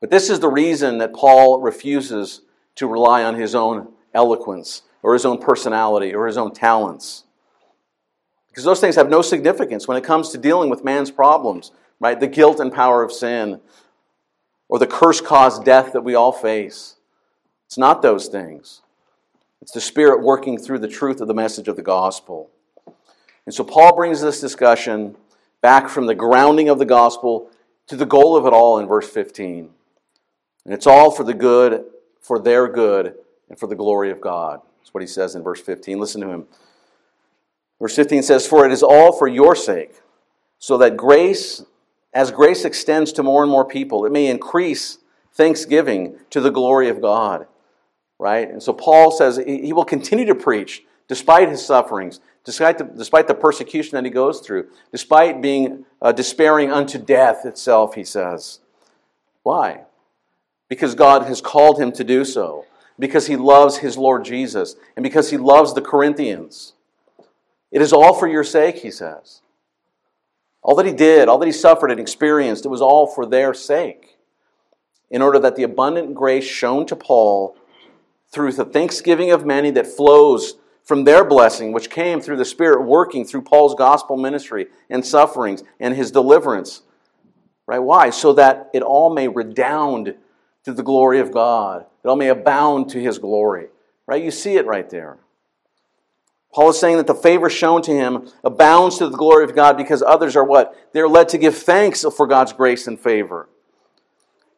But 0.00 0.10
this 0.10 0.30
is 0.30 0.40
the 0.40 0.48
reason 0.48 0.98
that 0.98 1.12
Paul 1.12 1.60
refuses 1.60 2.42
to 2.76 2.86
rely 2.86 3.22
on 3.22 3.34
his 3.34 3.54
own 3.54 3.92
eloquence 4.14 4.82
or 5.02 5.14
his 5.14 5.24
own 5.24 5.38
personality 5.38 6.14
or 6.14 6.26
his 6.26 6.36
own 6.36 6.52
talents. 6.52 7.24
Because 8.48 8.64
those 8.64 8.80
things 8.80 8.96
have 8.96 9.08
no 9.08 9.22
significance 9.22 9.88
when 9.88 9.96
it 9.96 10.04
comes 10.04 10.30
to 10.30 10.38
dealing 10.38 10.70
with 10.70 10.84
man's 10.84 11.10
problems, 11.10 11.72
right? 12.00 12.18
The 12.18 12.26
guilt 12.26 12.60
and 12.60 12.72
power 12.72 13.02
of 13.02 13.12
sin 13.12 13.60
or 14.68 14.78
the 14.78 14.86
curse 14.86 15.20
caused 15.20 15.64
death 15.64 15.92
that 15.92 16.02
we 16.02 16.14
all 16.14 16.32
face. 16.32 16.96
It's 17.66 17.78
not 17.78 18.02
those 18.02 18.28
things. 18.28 18.82
It's 19.60 19.72
the 19.72 19.80
Spirit 19.80 20.22
working 20.22 20.58
through 20.58 20.80
the 20.80 20.88
truth 20.88 21.20
of 21.20 21.28
the 21.28 21.34
message 21.34 21.68
of 21.68 21.76
the 21.76 21.82
gospel. 21.82 22.50
And 23.46 23.54
so 23.54 23.64
Paul 23.64 23.94
brings 23.96 24.20
this 24.20 24.40
discussion 24.40 25.16
back 25.60 25.88
from 25.88 26.06
the 26.06 26.14
grounding 26.14 26.68
of 26.68 26.78
the 26.78 26.84
gospel 26.84 27.50
to 27.88 27.96
the 27.96 28.06
goal 28.06 28.36
of 28.36 28.46
it 28.46 28.52
all 28.52 28.78
in 28.78 28.86
verse 28.86 29.08
15. 29.08 29.70
And 30.64 30.74
it's 30.74 30.86
all 30.86 31.10
for 31.10 31.24
the 31.24 31.34
good, 31.34 31.84
for 32.20 32.38
their 32.38 32.68
good, 32.68 33.14
and 33.48 33.58
for 33.58 33.66
the 33.66 33.74
glory 33.74 34.10
of 34.10 34.20
God. 34.20 34.60
That's 34.80 34.94
what 34.94 35.00
he 35.02 35.06
says 35.06 35.34
in 35.34 35.42
verse 35.42 35.60
15. 35.60 35.98
Listen 35.98 36.20
to 36.20 36.28
him. 36.28 36.46
Verse 37.80 37.96
15 37.96 38.22
says, 38.22 38.46
For 38.46 38.64
it 38.64 38.72
is 38.72 38.82
all 38.82 39.12
for 39.12 39.26
your 39.26 39.56
sake, 39.56 40.00
so 40.58 40.78
that 40.78 40.96
grace, 40.96 41.64
as 42.14 42.30
grace 42.30 42.64
extends 42.64 43.12
to 43.14 43.24
more 43.24 43.42
and 43.42 43.50
more 43.50 43.64
people, 43.64 44.06
it 44.06 44.12
may 44.12 44.28
increase 44.28 44.98
thanksgiving 45.32 46.16
to 46.30 46.40
the 46.40 46.50
glory 46.50 46.88
of 46.88 47.02
God. 47.02 47.46
Right? 48.20 48.48
And 48.48 48.62
so 48.62 48.72
Paul 48.72 49.10
says 49.10 49.40
he 49.44 49.72
will 49.72 49.84
continue 49.84 50.26
to 50.26 50.34
preach 50.34 50.84
despite 51.08 51.48
his 51.48 51.64
sufferings, 51.64 52.20
despite 52.44 52.78
the, 52.78 52.84
despite 52.84 53.28
the 53.28 53.34
persecution 53.34 53.96
that 53.96 54.04
he 54.04 54.10
goes 54.10 54.40
through, 54.40 54.68
despite 54.90 55.40
being 55.40 55.84
uh, 56.00 56.12
despairing 56.12 56.70
unto 56.70 56.98
death 56.98 57.44
itself, 57.44 57.94
he 57.94 58.04
says. 58.04 58.60
Why? 59.42 59.82
because 60.72 60.94
God 60.94 61.24
has 61.24 61.42
called 61.42 61.78
him 61.78 61.92
to 61.92 62.02
do 62.02 62.24
so, 62.24 62.64
because 62.98 63.26
he 63.26 63.36
loves 63.36 63.76
his 63.76 63.98
Lord 63.98 64.24
Jesus, 64.24 64.74
and 64.96 65.02
because 65.02 65.28
he 65.28 65.36
loves 65.36 65.74
the 65.74 65.82
Corinthians. 65.82 66.72
It 67.70 67.82
is 67.82 67.92
all 67.92 68.14
for 68.14 68.26
your 68.26 68.42
sake, 68.42 68.76
he 68.76 68.90
says. 68.90 69.42
All 70.62 70.74
that 70.76 70.86
he 70.86 70.94
did, 70.94 71.28
all 71.28 71.36
that 71.36 71.46
he 71.46 71.52
suffered 71.52 71.90
and 71.90 72.00
experienced, 72.00 72.64
it 72.64 72.70
was 72.70 72.80
all 72.80 73.06
for 73.06 73.26
their 73.26 73.52
sake. 73.52 74.16
In 75.10 75.20
order 75.20 75.38
that 75.40 75.56
the 75.56 75.62
abundant 75.62 76.14
grace 76.14 76.46
shown 76.46 76.86
to 76.86 76.96
Paul 76.96 77.54
through 78.30 78.52
the 78.52 78.64
thanksgiving 78.64 79.30
of 79.30 79.44
many 79.44 79.70
that 79.72 79.86
flows 79.86 80.54
from 80.84 81.04
their 81.04 81.24
blessing, 81.24 81.72
which 81.72 81.90
came 81.90 82.20
through 82.20 82.36
the 82.36 82.44
Spirit 82.44 82.82
working 82.82 83.24
through 83.24 83.42
Paul's 83.42 83.74
gospel 83.74 84.16
ministry 84.16 84.66
and 84.90 85.04
sufferings 85.04 85.62
and 85.78 85.94
his 85.94 86.10
deliverance. 86.10 86.82
Right? 87.66 87.78
Why? 87.78 88.10
So 88.10 88.32
that 88.34 88.70
it 88.74 88.82
all 88.82 89.14
may 89.14 89.28
redound 89.28 90.14
to 90.64 90.72
the 90.72 90.82
glory 90.82 91.18
of 91.20 91.32
God, 91.32 91.86
it 92.04 92.08
all 92.08 92.16
may 92.16 92.28
abound 92.28 92.88
to 92.90 93.00
his 93.00 93.18
glory. 93.18 93.68
Right? 94.06 94.22
You 94.22 94.30
see 94.30 94.56
it 94.56 94.66
right 94.66 94.88
there. 94.90 95.18
Paul 96.52 96.70
is 96.70 96.78
saying 96.78 96.98
that 96.98 97.06
the 97.06 97.14
favor 97.14 97.48
shown 97.48 97.80
to 97.82 97.92
him 97.92 98.28
abounds 98.44 98.98
to 98.98 99.08
the 99.08 99.16
glory 99.16 99.44
of 99.44 99.54
God 99.54 99.76
because 99.76 100.02
others 100.02 100.36
are 100.36 100.44
what? 100.44 100.76
They're 100.92 101.08
led 101.08 101.30
to 101.30 101.38
give 101.38 101.56
thanks 101.56 102.04
for 102.14 102.26
God's 102.26 102.52
grace 102.52 102.86
and 102.86 103.00
favor. 103.00 103.48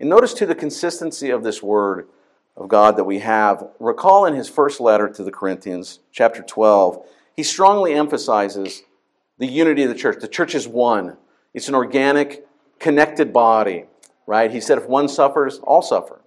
And 0.00 0.10
notice 0.10 0.34
to 0.34 0.46
the 0.46 0.56
consistency 0.56 1.30
of 1.30 1.44
this 1.44 1.62
word 1.62 2.08
of 2.56 2.68
God 2.68 2.96
that 2.96 3.04
we 3.04 3.20
have. 3.20 3.68
Recall 3.78 4.26
in 4.26 4.34
his 4.34 4.48
first 4.48 4.80
letter 4.80 5.08
to 5.08 5.22
the 5.22 5.32
Corinthians, 5.32 6.00
chapter 6.12 6.42
12, 6.42 7.06
he 7.34 7.42
strongly 7.42 7.94
emphasizes 7.94 8.82
the 9.38 9.46
unity 9.46 9.82
of 9.82 9.88
the 9.88 9.94
church. 9.94 10.20
The 10.20 10.28
church 10.28 10.54
is 10.54 10.68
one, 10.68 11.16
it's 11.52 11.68
an 11.68 11.74
organic, 11.74 12.46
connected 12.78 13.32
body 13.32 13.86
right? 14.26 14.50
He 14.50 14.60
said, 14.60 14.78
if 14.78 14.86
one 14.86 15.08
suffers, 15.08 15.58
all 15.58 15.82
suffer. 15.82 16.20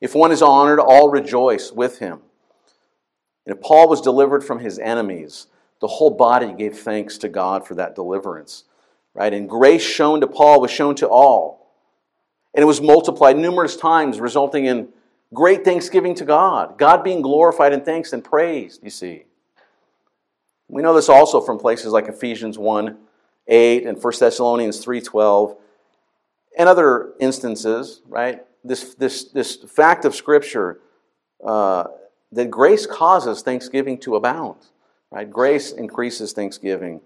If 0.00 0.14
one 0.14 0.32
is 0.32 0.42
honored, 0.42 0.78
all 0.78 1.08
rejoice 1.08 1.72
with 1.72 1.98
him. 1.98 2.20
And 3.46 3.56
if 3.56 3.62
Paul 3.62 3.88
was 3.88 4.00
delivered 4.00 4.44
from 4.44 4.58
his 4.58 4.78
enemies, 4.78 5.46
the 5.80 5.88
whole 5.88 6.10
body 6.10 6.52
gave 6.52 6.78
thanks 6.78 7.18
to 7.18 7.28
God 7.28 7.66
for 7.66 7.74
that 7.74 7.94
deliverance, 7.94 8.64
right? 9.14 9.32
And 9.32 9.48
grace 9.48 9.84
shown 9.84 10.20
to 10.20 10.26
Paul 10.26 10.60
was 10.60 10.70
shown 10.70 10.94
to 10.96 11.08
all. 11.08 11.72
And 12.54 12.62
it 12.62 12.66
was 12.66 12.80
multiplied 12.80 13.36
numerous 13.36 13.76
times, 13.76 14.18
resulting 14.18 14.64
in 14.64 14.88
great 15.34 15.64
thanksgiving 15.64 16.14
to 16.16 16.24
God, 16.24 16.78
God 16.78 17.02
being 17.02 17.22
glorified 17.22 17.72
and 17.72 17.84
thanks 17.84 18.12
and 18.12 18.22
praised, 18.22 18.82
you 18.82 18.90
see. 18.90 19.24
We 20.68 20.82
know 20.82 20.94
this 20.94 21.08
also 21.08 21.40
from 21.40 21.58
places 21.58 21.92
like 21.92 22.08
Ephesians 22.08 22.58
1 22.58 22.98
8 23.48 23.86
and 23.86 24.02
1 24.02 24.12
Thessalonians 24.18 24.80
3 24.82 25.00
12 25.00 25.56
and 26.58 26.68
other 26.68 27.12
instances, 27.20 28.02
right? 28.08 28.44
This, 28.64 28.94
this, 28.94 29.24
this 29.24 29.56
fact 29.56 30.04
of 30.04 30.14
Scripture 30.14 30.80
uh, 31.44 31.84
that 32.32 32.50
grace 32.50 32.86
causes 32.86 33.42
thanksgiving 33.42 33.98
to 33.98 34.16
abound, 34.16 34.56
right? 35.10 35.30
Grace 35.30 35.70
increases 35.70 36.32
thanksgiving. 36.32 37.00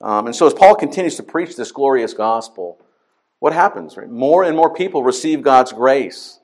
Um, 0.00 0.26
and 0.26 0.36
so 0.36 0.46
as 0.46 0.54
Paul 0.54 0.74
continues 0.74 1.16
to 1.16 1.22
preach 1.22 1.56
this 1.56 1.72
glorious 1.72 2.12
gospel, 2.12 2.78
what 3.38 3.52
happens? 3.52 3.96
Right? 3.96 4.10
More 4.10 4.42
and 4.42 4.56
more 4.56 4.72
people 4.74 5.02
receive 5.02 5.42
God's 5.42 5.72
grace. 5.72 6.40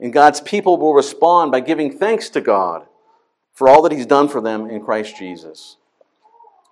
And 0.00 0.12
God's 0.12 0.40
people 0.40 0.76
will 0.76 0.94
respond 0.94 1.52
by 1.52 1.60
giving 1.60 1.96
thanks 1.96 2.28
to 2.30 2.40
God 2.40 2.86
for 3.52 3.68
all 3.68 3.82
that 3.82 3.92
He's 3.92 4.06
done 4.06 4.28
for 4.28 4.40
them 4.40 4.68
in 4.68 4.82
Christ 4.82 5.16
Jesus. 5.16 5.76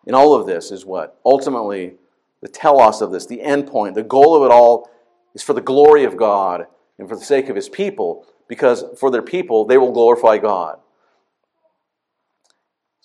And 0.07 0.17
all 0.17 0.35
of 0.35 0.47
this 0.47 0.71
is 0.71 0.85
what? 0.85 1.19
Ultimately, 1.25 1.95
the 2.41 2.49
telos 2.49 3.01
of 3.01 3.13
this, 3.13 3.27
the 3.27 3.41
end 3.41 3.69
point, 3.69 3.95
the 3.95 4.03
goal 4.03 4.37
of 4.37 4.43
it 4.43 4.53
all 4.53 4.91
is 5.35 5.43
for 5.43 5.53
the 5.53 5.61
glory 5.61 6.05
of 6.05 6.17
God 6.17 6.67
and 6.99 7.09
for 7.09 7.17
the 7.17 7.25
sake 7.25 7.49
of 7.49 7.57
his 7.57 7.69
people, 7.69 8.27
because 8.49 8.85
for 8.99 9.11
their 9.11 9.23
people, 9.23 9.65
they 9.65 9.79
will 9.79 9.93
glorify 9.93 10.39
God. 10.39 10.79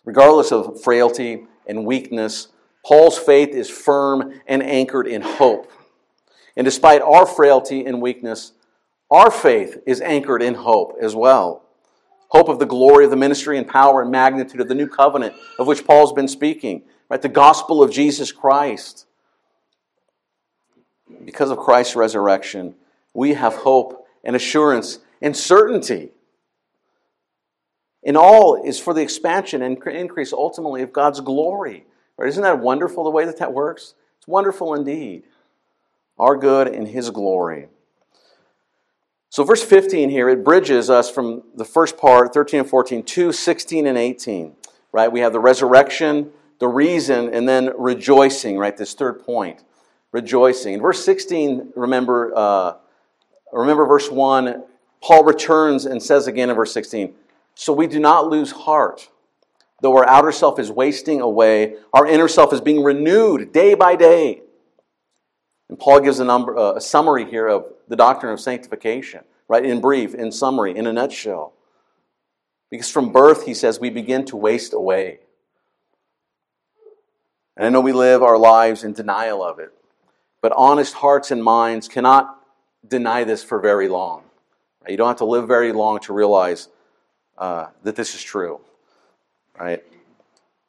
Regardless 0.04 0.52
of 0.52 0.82
frailty 0.82 1.46
and 1.68 1.86
weakness, 1.86 2.48
Paul's 2.86 3.18
faith 3.18 3.50
is 3.50 3.70
firm 3.70 4.42
and 4.48 4.64
anchored 4.64 5.08
in 5.08 5.22
hope. 5.22 5.72
And 6.56 6.66
despite 6.66 7.02
our 7.02 7.26
frailty 7.26 7.86
and 7.86 8.02
weakness, 8.02 8.54
our 9.10 9.32
faith 9.32 9.82
is 9.86 10.02
anchored 10.02 10.42
in 10.42 10.54
hope 10.56 10.98
as 11.02 11.16
well. 11.16 11.64
Hope 12.30 12.50
of 12.50 12.60
the 12.60 12.66
glory 12.66 13.06
of 13.06 13.12
the 13.12 13.18
ministry 13.18 13.58
and 13.58 13.68
power 13.68 14.02
and 14.02 14.12
magnitude 14.12 14.60
of 14.60 14.68
the 14.68 14.76
new 14.76 14.88
covenant 14.88 15.34
of 15.58 15.68
which 15.68 15.86
Paul's 15.86 16.12
been 16.12 16.28
speaking, 16.28 16.84
right? 17.10 17.22
The 17.22 17.30
gospel 17.30 17.82
of 17.82 17.92
Jesus 17.92 18.32
Christ 18.32 19.08
because 21.24 21.52
of 21.52 21.58
Christ's 21.58 21.96
resurrection, 21.96 22.76
we 23.14 23.34
have 23.34 23.56
hope 23.56 24.08
and 24.24 24.36
assurance 24.36 25.00
and 25.22 25.36
certainty. 25.36 26.12
And 28.04 28.16
all 28.16 28.62
is 28.64 28.80
for 28.80 28.94
the 28.94 29.02
expansion 29.02 29.62
and 29.62 29.82
increase 29.88 30.32
ultimately 30.32 30.82
of 30.82 30.94
God's 30.94 31.20
glory. 31.20 31.86
Right? 32.18 32.30
Isn't 32.30 32.44
that 32.44 32.60
wonderful 32.60 33.04
the 33.04 33.10
way 33.10 33.26
that 33.26 33.40
that 33.40 33.54
works? 33.54 33.96
It's 34.18 34.28
wonderful 34.28 34.74
indeed. 34.74 35.24
Our 36.18 36.36
good 36.36 36.68
and 36.68 36.88
His 36.88 37.10
glory. 37.10 37.68
So, 39.30 39.44
verse 39.44 39.64
15 39.64 40.10
here, 40.10 40.30
it 40.30 40.44
bridges 40.44 40.90
us 40.90 41.10
from 41.10 41.44
the 41.56 41.66
first 41.66 41.98
part, 41.98 42.34
13 42.34 42.62
and 42.62 42.70
14, 42.70 43.04
to 43.04 43.32
16 43.32 43.86
and 43.86 43.98
18. 43.98 44.56
Right? 44.92 45.12
We 45.12 45.20
have 45.20 45.34
the 45.34 45.40
resurrection, 45.40 46.32
the 46.60 46.68
reason, 46.68 47.34
and 47.34 47.48
then 47.48 47.72
rejoicing, 47.78 48.58
right? 48.58 48.76
This 48.76 48.94
third 48.94 49.24
point 49.24 49.64
rejoicing. 50.12 50.74
In 50.74 50.82
verse 50.82 51.04
16, 51.04 51.74
remember, 51.76 52.32
uh, 52.36 52.74
remember 53.52 53.86
verse 53.86 54.10
1, 54.10 54.64
Paul 55.02 55.24
returns 55.24 55.86
and 55.86 56.02
says 56.02 56.28
again 56.28 56.50
in 56.50 56.56
verse 56.56 56.74
16, 56.74 57.14
So 57.56 57.74
we 57.74 57.88
do 57.88 58.00
not 58.00 58.28
lose 58.28 58.52
heart. 58.52 59.10
Though 59.82 59.96
our 59.96 60.08
outer 60.08 60.32
self 60.32 60.58
is 60.58 60.72
wasting 60.72 61.22
away, 61.22 61.76
our 61.94 62.08
inner 62.08 62.28
self 62.28 62.52
is 62.52 62.62
being 62.62 62.84
renewed 62.84 63.52
day 63.52 63.76
by 63.76 63.96
day. 63.96 64.42
And 65.70 65.78
Paul 65.78 66.00
gives 66.00 66.20
a, 66.20 66.26
number, 66.26 66.58
uh, 66.58 66.74
a 66.74 66.82
summary 66.82 67.30
here 67.30 67.48
of 67.48 67.72
the 67.88 67.96
doctrine 67.96 68.32
of 68.32 68.40
sanctification, 68.40 69.22
right? 69.48 69.66
In 69.66 69.82
brief, 69.82 70.16
in 70.16 70.32
summary, 70.32 70.76
in 70.76 70.88
a 70.88 70.94
nutshell. 70.94 71.54
Because 72.70 72.90
from 72.90 73.12
birth, 73.12 73.46
he 73.46 73.54
says, 73.54 73.80
we 73.80 73.90
begin 73.90 74.26
to 74.26 74.38
waste 74.38 74.74
away. 74.74 75.20
And 77.56 77.66
I 77.66 77.70
know 77.70 77.82
we 77.82 77.94
live 77.94 78.22
our 78.22 78.38
lives 78.38 78.84
in 78.84 78.94
denial 78.94 79.44
of 79.44 79.60
it, 79.60 79.74
but 80.42 80.54
honest 80.56 80.94
hearts 80.96 81.32
and 81.32 81.44
minds 81.44 81.88
cannot 81.88 82.40
deny 82.88 83.24
this 83.24 83.44
for 83.44 83.60
very 83.60 83.88
long. 83.88 84.24
You 84.88 84.96
don't 84.96 85.08
have 85.08 85.18
to 85.18 85.26
live 85.26 85.48
very 85.48 85.74
long 85.74 86.00
to 86.02 86.14
realize 86.14 86.70
uh, 87.38 87.68
that 87.84 87.96
this 87.96 88.16
is 88.16 88.24
true. 88.24 88.62
Right? 89.60 89.84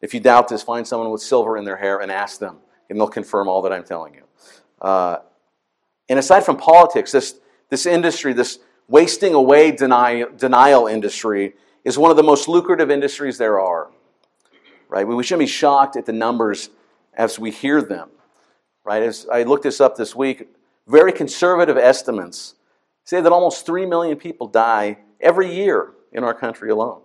If 0.00 0.14
you 0.14 0.20
doubt 0.20 0.48
this, 0.48 0.62
find 0.62 0.86
someone 0.86 1.10
with 1.10 1.20
silver 1.20 1.56
in 1.56 1.64
their 1.64 1.76
hair 1.76 1.98
and 2.00 2.10
ask 2.10 2.40
them, 2.40 2.56
and 2.88 2.98
they'll 2.98 3.08
confirm 3.08 3.48
all 3.48 3.62
that 3.62 3.72
I'm 3.72 3.84
telling 3.84 4.14
you. 4.14 4.22
Uh, 4.80 5.18
and 6.08 6.18
aside 6.18 6.44
from 6.44 6.56
politics, 6.56 7.12
this, 7.12 7.38
this 7.68 7.86
industry, 7.86 8.32
this 8.32 8.58
wasting 8.88 9.34
away 9.34 9.70
denial, 9.70 10.28
denial 10.36 10.86
industry, 10.86 11.54
is 11.84 11.98
one 11.98 12.10
of 12.10 12.16
the 12.16 12.22
most 12.22 12.48
lucrative 12.48 12.90
industries 12.90 13.38
there 13.38 13.60
are. 13.60 13.90
Right? 14.88 15.06
We 15.06 15.22
shouldn't 15.22 15.40
be 15.40 15.46
shocked 15.46 15.96
at 15.96 16.06
the 16.06 16.12
numbers 16.12 16.70
as 17.14 17.38
we 17.38 17.50
hear 17.50 17.82
them. 17.82 18.08
Right? 18.84 19.02
As 19.02 19.26
I 19.30 19.42
looked 19.42 19.64
this 19.64 19.80
up 19.80 19.96
this 19.96 20.14
week, 20.16 20.48
very 20.86 21.12
conservative 21.12 21.76
estimates 21.76 22.54
say 23.04 23.20
that 23.20 23.32
almost 23.32 23.64
3 23.66 23.86
million 23.86 24.16
people 24.16 24.46
die 24.46 24.98
every 25.20 25.54
year 25.54 25.92
in 26.12 26.24
our 26.24 26.34
country 26.34 26.70
alone. 26.70 27.00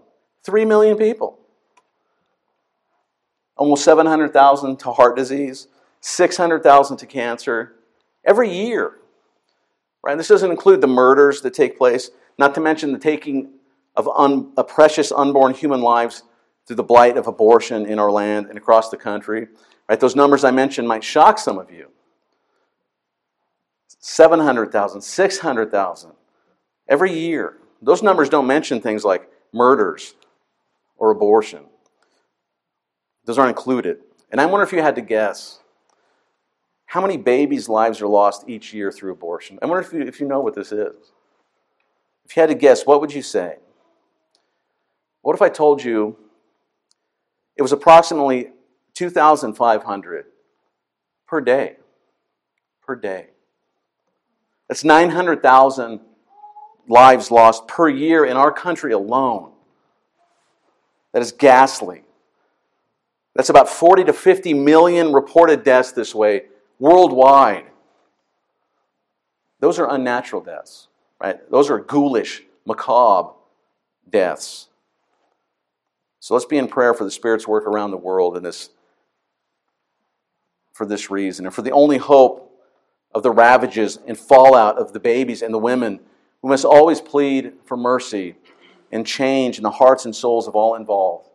3 0.46 0.66
million 0.66 0.98
people. 0.98 1.40
Almost 3.56 3.84
700,000 3.84 4.78
to 4.80 4.92
heart 4.92 5.16
disease, 5.16 5.68
600,000 6.04 6.98
to 6.98 7.06
cancer 7.06 7.76
every 8.26 8.54
year. 8.54 9.00
Right? 10.04 10.18
This 10.18 10.28
doesn't 10.28 10.52
include 10.52 10.82
the 10.82 10.88
murders 10.88 11.42
that 11.42 11.54
take 11.54 11.78
place, 11.78 12.12
not 12.38 12.54
to 12.56 12.62
mention 12.62 12.92
the 12.92 13.00
taking 13.00 13.54
of 13.96 14.10
un, 14.10 14.52
a 14.58 14.66
precious 14.66 15.14
unborn 15.14 15.54
human 15.54 15.82
lives 15.82 16.24
through 16.68 16.76
the 16.76 16.84
blight 16.84 17.16
of 17.16 17.28
abortion 17.28 17.86
in 17.86 18.00
our 18.00 18.12
land 18.12 18.48
and 18.48 18.58
across 18.58 18.90
the 18.90 18.98
country. 18.98 19.48
Right? 19.88 20.00
Those 20.00 20.16
numbers 20.16 20.44
I 20.44 20.52
mentioned 20.52 20.90
might 20.90 21.06
shock 21.06 21.40
some 21.40 21.58
of 21.58 21.72
you. 21.72 21.90
700,000, 24.00 25.00
600,000 25.02 26.12
every 26.90 27.14
year. 27.14 27.60
Those 27.82 28.04
numbers 28.04 28.28
don't 28.28 28.48
mention 28.48 28.82
things 28.82 29.06
like 29.06 29.30
murders 29.54 30.16
or 30.98 31.12
abortion. 31.12 31.64
Those 33.24 33.38
aren't 33.38 33.58
included. 33.58 34.00
And 34.32 34.42
I 34.42 34.48
wonder 34.48 34.66
if 34.66 34.74
you 34.74 34.82
had 34.82 34.96
to 34.96 35.02
guess 35.02 35.60
how 36.94 37.02
many 37.02 37.18
babies' 37.18 37.68
lives 37.68 38.02
are 38.02 38.08
lost 38.08 38.48
each 38.48 38.72
year 38.72 38.92
through 38.92 39.12
abortion. 39.12 39.58
I 39.64 39.66
wonder 39.66 39.82
if 39.82 39.92
you, 39.92 40.02
if 40.02 40.20
you 40.20 40.28
know 40.28 40.42
what 40.42 40.54
this 40.54 40.72
is. 40.72 41.12
If 42.24 42.36
you 42.36 42.42
had 42.42 42.50
to 42.50 42.56
guess, 42.56 42.86
what 42.86 43.02
would 43.02 43.12
you 43.12 43.24
say? 43.24 43.58
What 45.24 45.34
if 45.34 45.42
I 45.42 45.50
told 45.50 45.84
you 45.84 46.16
it 47.56 47.64
was 47.64 47.72
approximately 47.72 48.52
2,500 48.94 50.26
per 51.26 51.42
day? 51.42 51.78
Per 52.86 52.96
day. 52.96 53.30
That's 54.68 54.84
900,000 54.84 56.00
lives 56.88 57.32
lost 57.32 57.68
per 57.68 57.90
year 57.90 58.24
in 58.24 58.38
our 58.38 58.52
country 58.52 58.94
alone. 58.94 59.52
That 61.12 61.24
is 61.24 61.32
ghastly. 61.32 62.04
That's 63.34 63.50
about 63.50 63.68
40 63.68 64.04
to 64.04 64.14
50 64.14 64.54
million 64.54 65.12
reported 65.12 65.64
deaths 65.64 65.92
this 65.92 66.14
way 66.14 66.44
worldwide. 66.84 67.64
Those 69.62 69.80
are 69.80 69.90
unnatural 69.90 70.42
deaths, 70.42 70.90
right? 71.18 71.40
Those 71.50 71.70
are 71.70 71.80
ghoulish, 71.80 72.44
macabre 72.66 73.30
deaths. 74.10 74.68
So 76.20 76.34
let's 76.34 76.46
be 76.46 76.58
in 76.58 76.68
prayer 76.68 76.94
for 76.94 77.06
the 77.06 77.12
Spirit's 77.12 77.48
work 77.48 77.66
around 77.66 77.92
the 77.92 77.98
world 77.98 78.36
in 78.36 78.44
this, 78.44 78.70
for 80.74 80.86
this 80.86 81.10
reason, 81.10 81.46
and 81.46 81.56
for 81.56 81.62
the 81.62 81.72
only 81.72 82.00
hope 82.00 82.52
of 83.16 83.24
the 83.24 83.32
ravages 83.32 83.98
and 84.06 84.20
fallout 84.20 84.78
of 84.78 84.92
the 84.92 85.00
babies 85.00 85.42
and 85.42 85.54
the 85.54 85.60
women. 85.60 86.02
We 86.42 86.50
must 86.50 86.66
always 86.66 87.00
plead 87.00 87.54
for 87.64 87.78
mercy 87.78 88.36
and 88.92 89.08
change 89.08 89.56
in 89.56 89.64
the 89.64 89.72
hearts 89.72 90.04
and 90.04 90.14
souls 90.14 90.50
of 90.50 90.56
all 90.56 90.76
involved. 90.76 91.30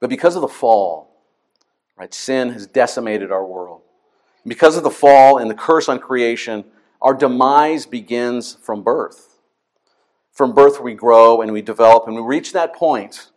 But 0.00 0.10
because 0.10 0.34
of 0.34 0.42
the 0.42 0.48
fall, 0.48 1.13
right, 1.96 2.12
sin 2.12 2.50
has 2.50 2.66
decimated 2.66 3.30
our 3.30 3.44
world. 3.44 3.82
Because 4.46 4.76
of 4.76 4.82
the 4.82 4.90
fall 4.90 5.38
and 5.38 5.50
the 5.50 5.54
curse 5.54 5.88
on 5.88 5.98
creation, 5.98 6.64
our 7.00 7.14
demise 7.14 7.86
begins 7.86 8.58
from 8.62 8.82
birth. 8.82 9.38
From 10.32 10.52
birth, 10.52 10.80
we 10.80 10.94
grow 10.94 11.40
and 11.40 11.52
we 11.52 11.62
develop, 11.62 12.06
and 12.06 12.16
we 12.16 12.22
reach 12.22 12.52
that 12.52 12.74
point 12.74 13.30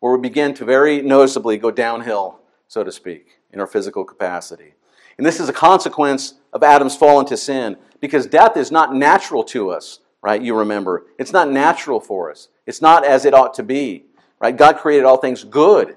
where 0.00 0.12
we 0.12 0.20
begin 0.20 0.52
to 0.54 0.64
very 0.64 1.00
noticeably 1.00 1.56
go 1.56 1.70
downhill, 1.70 2.40
so 2.68 2.84
to 2.84 2.92
speak, 2.92 3.40
in 3.52 3.60
our 3.60 3.66
physical 3.66 4.04
capacity. 4.04 4.74
And 5.16 5.26
this 5.26 5.40
is 5.40 5.48
a 5.48 5.52
consequence 5.52 6.34
of 6.52 6.62
Adam's 6.62 6.96
fall 6.96 7.20
into 7.20 7.36
sin 7.36 7.76
because 8.00 8.26
death 8.26 8.56
is 8.56 8.70
not 8.70 8.94
natural 8.94 9.44
to 9.44 9.70
us, 9.70 10.00
right? 10.20 10.42
You 10.42 10.58
remember. 10.58 11.06
It's 11.18 11.32
not 11.32 11.50
natural 11.50 12.00
for 12.00 12.30
us. 12.30 12.48
It's 12.66 12.82
not 12.82 13.04
as 13.04 13.24
it 13.24 13.34
ought 13.34 13.54
to 13.54 13.62
be, 13.62 14.06
right? 14.40 14.56
God 14.56 14.78
created 14.78 15.04
all 15.04 15.18
things 15.18 15.44
good, 15.44 15.96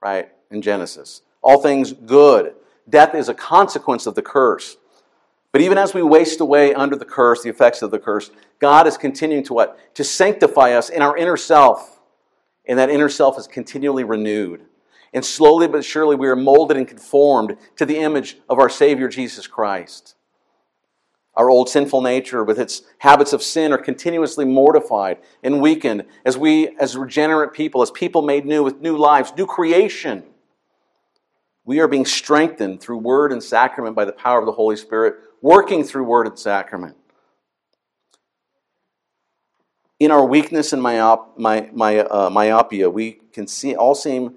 right? 0.00 0.30
In 0.50 0.62
Genesis. 0.62 1.22
All 1.42 1.60
things 1.60 1.92
good. 1.92 2.54
Death 2.88 3.14
is 3.14 3.28
a 3.28 3.34
consequence 3.34 4.06
of 4.06 4.14
the 4.14 4.22
curse. 4.22 4.76
But 5.52 5.62
even 5.62 5.78
as 5.78 5.94
we 5.94 6.02
waste 6.02 6.40
away 6.40 6.74
under 6.74 6.96
the 6.96 7.04
curse, 7.04 7.42
the 7.42 7.50
effects 7.50 7.82
of 7.82 7.90
the 7.90 7.98
curse, 7.98 8.30
God 8.58 8.86
is 8.86 8.98
continuing 8.98 9.44
to 9.44 9.54
what? 9.54 9.94
To 9.94 10.04
sanctify 10.04 10.72
us 10.72 10.88
in 10.90 11.02
our 11.02 11.16
inner 11.16 11.36
self. 11.36 12.00
And 12.66 12.78
that 12.78 12.90
inner 12.90 13.08
self 13.08 13.38
is 13.38 13.46
continually 13.46 14.04
renewed. 14.04 14.62
And 15.14 15.24
slowly 15.24 15.66
but 15.68 15.84
surely 15.84 16.16
we 16.16 16.28
are 16.28 16.36
molded 16.36 16.76
and 16.76 16.86
conformed 16.86 17.56
to 17.76 17.86
the 17.86 17.98
image 17.98 18.38
of 18.48 18.58
our 18.58 18.68
Savior 18.68 19.08
Jesus 19.08 19.46
Christ. 19.46 20.14
Our 21.34 21.48
old 21.50 21.68
sinful 21.68 22.02
nature, 22.02 22.42
with 22.42 22.58
its 22.58 22.82
habits 22.98 23.32
of 23.32 23.42
sin, 23.42 23.72
are 23.72 23.78
continuously 23.78 24.44
mortified 24.44 25.18
and 25.42 25.62
weakened 25.62 26.04
as 26.24 26.36
we, 26.36 26.76
as 26.78 26.96
regenerate 26.96 27.52
people, 27.52 27.80
as 27.80 27.92
people 27.92 28.22
made 28.22 28.44
new 28.44 28.62
with 28.64 28.80
new 28.80 28.96
lives, 28.96 29.32
new 29.36 29.46
creation. 29.46 30.24
We 31.68 31.80
are 31.80 31.86
being 31.86 32.06
strengthened 32.06 32.80
through 32.80 32.96
word 32.96 33.30
and 33.30 33.42
sacrament 33.42 33.94
by 33.94 34.06
the 34.06 34.12
power 34.12 34.38
of 34.38 34.46
the 34.46 34.52
Holy 34.52 34.74
Spirit, 34.74 35.16
working 35.42 35.84
through 35.84 36.04
word 36.04 36.26
and 36.26 36.38
sacrament. 36.38 36.96
In 40.00 40.10
our 40.10 40.24
weakness 40.24 40.72
and 40.72 40.82
myop, 40.82 41.36
my, 41.36 41.68
my, 41.74 41.98
uh, 41.98 42.30
myopia, 42.30 42.88
we 42.88 43.20
can 43.34 43.46
see, 43.46 43.76
all 43.76 43.94
seem 43.94 44.36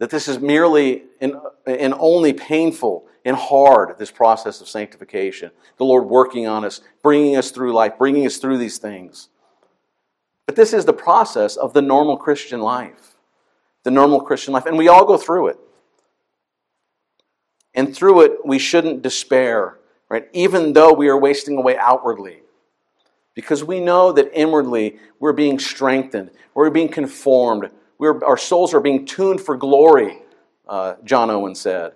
that 0.00 0.10
this 0.10 0.26
is 0.26 0.40
merely 0.40 1.04
and, 1.20 1.36
and 1.64 1.94
only 1.96 2.32
painful 2.32 3.06
and 3.24 3.36
hard, 3.36 3.96
this 4.00 4.10
process 4.10 4.60
of 4.60 4.68
sanctification. 4.68 5.52
The 5.76 5.84
Lord 5.84 6.06
working 6.06 6.48
on 6.48 6.64
us, 6.64 6.80
bringing 7.04 7.36
us 7.36 7.52
through 7.52 7.72
life, 7.72 7.96
bringing 7.98 8.26
us 8.26 8.38
through 8.38 8.58
these 8.58 8.78
things. 8.78 9.28
But 10.46 10.56
this 10.56 10.72
is 10.72 10.86
the 10.86 10.92
process 10.92 11.54
of 11.54 11.72
the 11.72 11.82
normal 11.82 12.16
Christian 12.16 12.60
life. 12.60 13.14
The 13.84 13.92
normal 13.92 14.20
Christian 14.20 14.52
life. 14.52 14.66
And 14.66 14.76
we 14.76 14.88
all 14.88 15.04
go 15.04 15.16
through 15.16 15.46
it. 15.46 15.58
And 17.74 17.94
through 17.94 18.22
it, 18.22 18.44
we 18.44 18.58
shouldn't 18.58 19.02
despair, 19.02 19.78
right? 20.08 20.28
Even 20.32 20.72
though 20.72 20.92
we 20.92 21.08
are 21.08 21.18
wasting 21.18 21.56
away 21.56 21.76
outwardly. 21.76 22.42
Because 23.34 23.64
we 23.64 23.80
know 23.80 24.12
that 24.12 24.30
inwardly 24.34 24.98
we're 25.18 25.32
being 25.32 25.58
strengthened, 25.58 26.30
we're 26.54 26.70
being 26.70 26.90
conformed, 26.90 27.70
we're, 27.98 28.22
our 28.24 28.36
souls 28.36 28.74
are 28.74 28.80
being 28.80 29.06
tuned 29.06 29.40
for 29.40 29.56
glory, 29.56 30.18
uh, 30.68 30.96
John 31.04 31.30
Owen 31.30 31.54
said. 31.54 31.92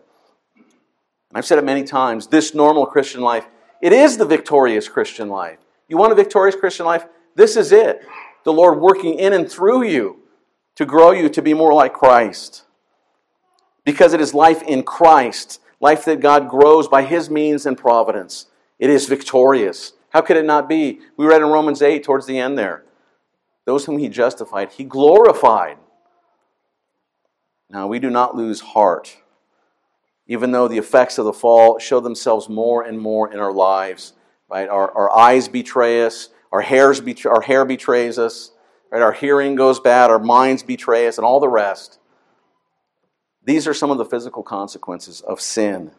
And 0.56 1.36
I've 1.36 1.44
said 1.44 1.58
it 1.58 1.64
many 1.64 1.84
times 1.84 2.28
this 2.28 2.54
normal 2.54 2.86
Christian 2.86 3.20
life, 3.20 3.46
it 3.82 3.92
is 3.92 4.16
the 4.16 4.24
victorious 4.24 4.88
Christian 4.88 5.28
life. 5.28 5.58
You 5.88 5.98
want 5.98 6.12
a 6.12 6.14
victorious 6.14 6.56
Christian 6.56 6.86
life? 6.86 7.04
This 7.34 7.56
is 7.56 7.72
it. 7.72 8.06
The 8.44 8.52
Lord 8.52 8.80
working 8.80 9.18
in 9.18 9.32
and 9.32 9.50
through 9.50 9.84
you 9.84 10.20
to 10.76 10.86
grow 10.86 11.10
you 11.10 11.28
to 11.28 11.42
be 11.42 11.52
more 11.52 11.74
like 11.74 11.92
Christ. 11.92 12.64
Because 13.84 14.14
it 14.14 14.20
is 14.20 14.32
life 14.34 14.62
in 14.62 14.82
Christ, 14.82 15.60
life 15.80 16.04
that 16.04 16.20
God 16.20 16.48
grows 16.48 16.88
by 16.88 17.02
His 17.02 17.30
means 17.30 17.66
and 17.66 17.76
providence. 17.76 18.46
It 18.78 18.90
is 18.90 19.06
victorious. 19.06 19.92
How 20.10 20.20
could 20.20 20.36
it 20.36 20.44
not 20.44 20.68
be? 20.68 21.00
We 21.16 21.26
read 21.26 21.42
in 21.42 21.48
Romans 21.48 21.82
8 21.82 22.02
towards 22.02 22.26
the 22.26 22.38
end 22.38 22.58
there. 22.58 22.84
Those 23.64 23.84
whom 23.84 23.98
He 23.98 24.08
justified, 24.08 24.72
He 24.72 24.84
glorified. 24.84 25.78
Now, 27.68 27.86
we 27.86 27.98
do 27.98 28.10
not 28.10 28.36
lose 28.36 28.60
heart, 28.60 29.16
even 30.26 30.52
though 30.52 30.68
the 30.68 30.78
effects 30.78 31.18
of 31.18 31.24
the 31.24 31.32
fall 31.32 31.78
show 31.78 32.00
themselves 32.00 32.48
more 32.48 32.82
and 32.82 32.98
more 33.00 33.32
in 33.32 33.40
our 33.40 33.52
lives. 33.52 34.12
Right? 34.48 34.68
Our, 34.68 34.90
our 34.92 35.10
eyes 35.16 35.48
betray 35.48 36.04
us, 36.04 36.28
our, 36.52 36.60
hairs 36.60 37.00
betray, 37.00 37.30
our 37.30 37.40
hair 37.40 37.64
betrays 37.64 38.18
us, 38.18 38.52
right? 38.90 39.02
Our 39.02 39.12
hearing 39.12 39.56
goes 39.56 39.80
bad, 39.80 40.10
our 40.10 40.18
minds 40.18 40.62
betray 40.62 41.08
us, 41.08 41.18
and 41.18 41.24
all 41.24 41.40
the 41.40 41.48
rest. 41.48 41.98
These 43.46 43.68
are 43.68 43.74
some 43.74 43.92
of 43.92 43.98
the 43.98 44.04
physical 44.04 44.42
consequences 44.42 45.20
of 45.20 45.40
sin. 45.40 45.92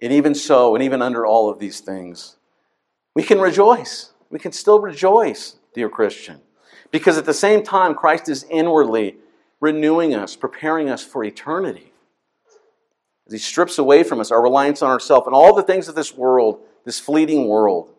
And 0.00 0.12
even 0.12 0.34
so, 0.34 0.74
and 0.74 0.82
even 0.82 1.02
under 1.02 1.26
all 1.26 1.50
of 1.50 1.58
these 1.58 1.80
things, 1.80 2.36
we 3.14 3.24
can 3.24 3.40
rejoice. 3.40 4.12
We 4.30 4.38
can 4.38 4.52
still 4.52 4.80
rejoice, 4.80 5.56
dear 5.74 5.88
Christian. 5.88 6.40
Because 6.92 7.18
at 7.18 7.24
the 7.24 7.34
same 7.34 7.62
time, 7.62 7.94
Christ 7.94 8.28
is 8.28 8.46
inwardly 8.48 9.16
renewing 9.60 10.14
us, 10.14 10.36
preparing 10.36 10.88
us 10.88 11.04
for 11.04 11.24
eternity. 11.24 11.92
As 13.26 13.32
He 13.32 13.38
strips 13.38 13.78
away 13.78 14.04
from 14.04 14.20
us 14.20 14.30
our 14.30 14.42
reliance 14.42 14.80
on 14.80 14.90
ourselves 14.90 15.26
and 15.26 15.34
all 15.34 15.54
the 15.54 15.62
things 15.62 15.88
of 15.88 15.96
this 15.96 16.14
world, 16.14 16.60
this 16.84 17.00
fleeting 17.00 17.48
world. 17.48 17.92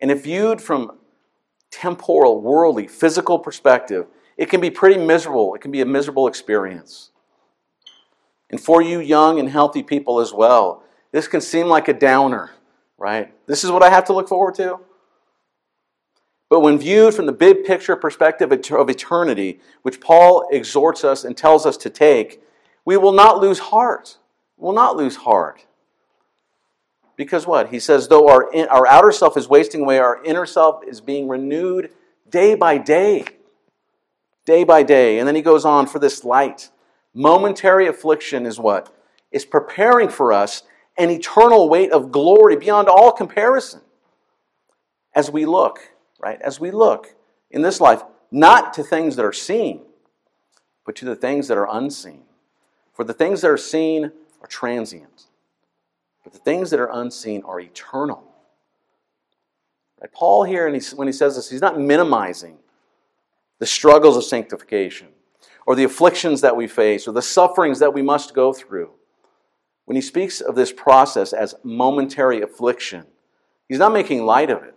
And 0.00 0.10
if 0.10 0.22
viewed 0.22 0.60
from 0.60 0.98
temporal, 1.70 2.40
worldly, 2.40 2.86
physical 2.86 3.38
perspective, 3.38 4.06
it 4.42 4.50
can 4.50 4.60
be 4.60 4.70
pretty 4.70 5.00
miserable. 5.00 5.54
It 5.54 5.60
can 5.60 5.70
be 5.70 5.82
a 5.82 5.86
miserable 5.86 6.26
experience. 6.26 7.12
And 8.50 8.60
for 8.60 8.82
you 8.82 8.98
young 8.98 9.38
and 9.38 9.48
healthy 9.48 9.84
people 9.84 10.18
as 10.18 10.32
well, 10.32 10.82
this 11.12 11.28
can 11.28 11.40
seem 11.40 11.68
like 11.68 11.86
a 11.86 11.92
downer, 11.92 12.50
right? 12.98 13.32
This 13.46 13.62
is 13.62 13.70
what 13.70 13.84
I 13.84 13.90
have 13.90 14.04
to 14.06 14.12
look 14.12 14.28
forward 14.28 14.56
to. 14.56 14.80
But 16.50 16.58
when 16.58 16.76
viewed 16.76 17.14
from 17.14 17.26
the 17.26 17.32
big 17.32 17.62
picture 17.62 17.94
perspective 17.94 18.50
of 18.50 18.90
eternity, 18.90 19.60
which 19.82 20.00
Paul 20.00 20.48
exhorts 20.50 21.04
us 21.04 21.22
and 21.22 21.36
tells 21.36 21.64
us 21.64 21.76
to 21.76 21.88
take, 21.88 22.42
we 22.84 22.96
will 22.96 23.12
not 23.12 23.38
lose 23.38 23.60
heart. 23.60 24.18
We 24.56 24.64
will 24.64 24.72
not 24.72 24.96
lose 24.96 25.14
heart. 25.14 25.66
Because 27.14 27.46
what? 27.46 27.68
He 27.68 27.78
says, 27.78 28.08
though 28.08 28.26
our, 28.26 28.52
our 28.68 28.88
outer 28.88 29.12
self 29.12 29.36
is 29.36 29.48
wasting 29.48 29.82
away, 29.82 30.00
our 30.00 30.20
inner 30.24 30.46
self 30.46 30.82
is 30.84 31.00
being 31.00 31.28
renewed 31.28 31.92
day 32.28 32.56
by 32.56 32.78
day. 32.78 33.24
Day 34.44 34.64
by 34.64 34.82
day. 34.82 35.18
And 35.18 35.28
then 35.28 35.34
he 35.34 35.42
goes 35.42 35.64
on 35.64 35.86
for 35.86 35.98
this 35.98 36.24
light. 36.24 36.70
Momentary 37.14 37.86
affliction 37.86 38.46
is 38.46 38.58
what? 38.58 38.94
Is 39.30 39.44
preparing 39.44 40.08
for 40.08 40.32
us 40.32 40.62
an 40.98 41.10
eternal 41.10 41.68
weight 41.68 41.92
of 41.92 42.12
glory 42.12 42.56
beyond 42.56 42.88
all 42.88 43.12
comparison. 43.12 43.80
As 45.14 45.30
we 45.30 45.44
look, 45.44 45.78
right? 46.20 46.40
As 46.40 46.58
we 46.58 46.70
look 46.70 47.14
in 47.50 47.62
this 47.62 47.80
life, 47.80 48.02
not 48.30 48.72
to 48.74 48.82
things 48.82 49.16
that 49.16 49.24
are 49.24 49.32
seen, 49.32 49.82
but 50.84 50.96
to 50.96 51.04
the 51.04 51.16
things 51.16 51.48
that 51.48 51.58
are 51.58 51.68
unseen. 51.70 52.22
For 52.94 53.04
the 53.04 53.12
things 53.12 53.42
that 53.42 53.50
are 53.50 53.56
seen 53.56 54.12
are 54.40 54.48
transient 54.48 55.26
but 56.24 56.32
the 56.32 56.38
things 56.38 56.70
that 56.70 56.80
are 56.80 56.90
unseen 56.92 57.42
are 57.44 57.60
eternal. 57.60 58.22
Right? 60.00 60.12
Paul 60.12 60.44
here, 60.44 60.66
and 60.66 60.82
when 60.96 61.08
he 61.08 61.12
says 61.12 61.36
this, 61.36 61.50
he's 61.50 61.60
not 61.60 61.78
minimizing 61.78 62.58
the 63.62 63.66
struggles 63.66 64.16
of 64.16 64.24
sanctification 64.24 65.06
or 65.68 65.76
the 65.76 65.84
afflictions 65.84 66.40
that 66.40 66.56
we 66.56 66.66
face 66.66 67.06
or 67.06 67.12
the 67.12 67.22
sufferings 67.22 67.78
that 67.78 67.94
we 67.94 68.02
must 68.02 68.34
go 68.34 68.52
through. 68.52 68.90
When 69.84 69.94
he 69.94 70.00
speaks 70.00 70.40
of 70.40 70.56
this 70.56 70.72
process 70.72 71.32
as 71.32 71.54
momentary 71.62 72.42
affliction, 72.42 73.06
he's 73.68 73.78
not 73.78 73.92
making 73.92 74.26
light 74.26 74.50
of 74.50 74.64
it. 74.64 74.74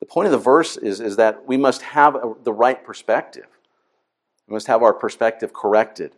The 0.00 0.04
point 0.04 0.26
of 0.26 0.32
the 0.32 0.38
verse 0.38 0.76
is, 0.76 1.00
is 1.00 1.16
that 1.16 1.46
we 1.46 1.56
must 1.56 1.80
have 1.80 2.14
a, 2.14 2.34
the 2.44 2.52
right 2.52 2.84
perspective. 2.84 3.46
We 4.46 4.52
must 4.52 4.66
have 4.66 4.82
our 4.82 4.92
perspective 4.92 5.54
corrected. 5.54 6.12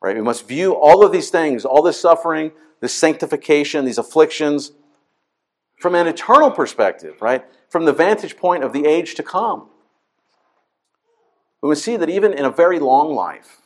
Right? 0.00 0.16
We 0.16 0.22
must 0.22 0.48
view 0.48 0.72
all 0.72 1.04
of 1.04 1.12
these 1.12 1.28
things, 1.28 1.66
all 1.66 1.82
this 1.82 2.00
suffering, 2.00 2.52
this 2.80 2.94
sanctification, 2.94 3.84
these 3.84 3.98
afflictions, 3.98 4.72
from 5.78 5.94
an 5.94 6.06
eternal 6.06 6.50
perspective, 6.50 7.20
right? 7.20 7.44
From 7.68 7.84
the 7.84 7.92
vantage 7.92 8.38
point 8.38 8.64
of 8.64 8.72
the 8.72 8.86
age 8.86 9.14
to 9.16 9.22
come. 9.22 9.68
We 11.62 11.68
must 11.68 11.84
see 11.84 11.96
that 11.96 12.10
even 12.10 12.32
in 12.32 12.44
a 12.44 12.50
very 12.50 12.78
long 12.78 13.14
life, 13.14 13.62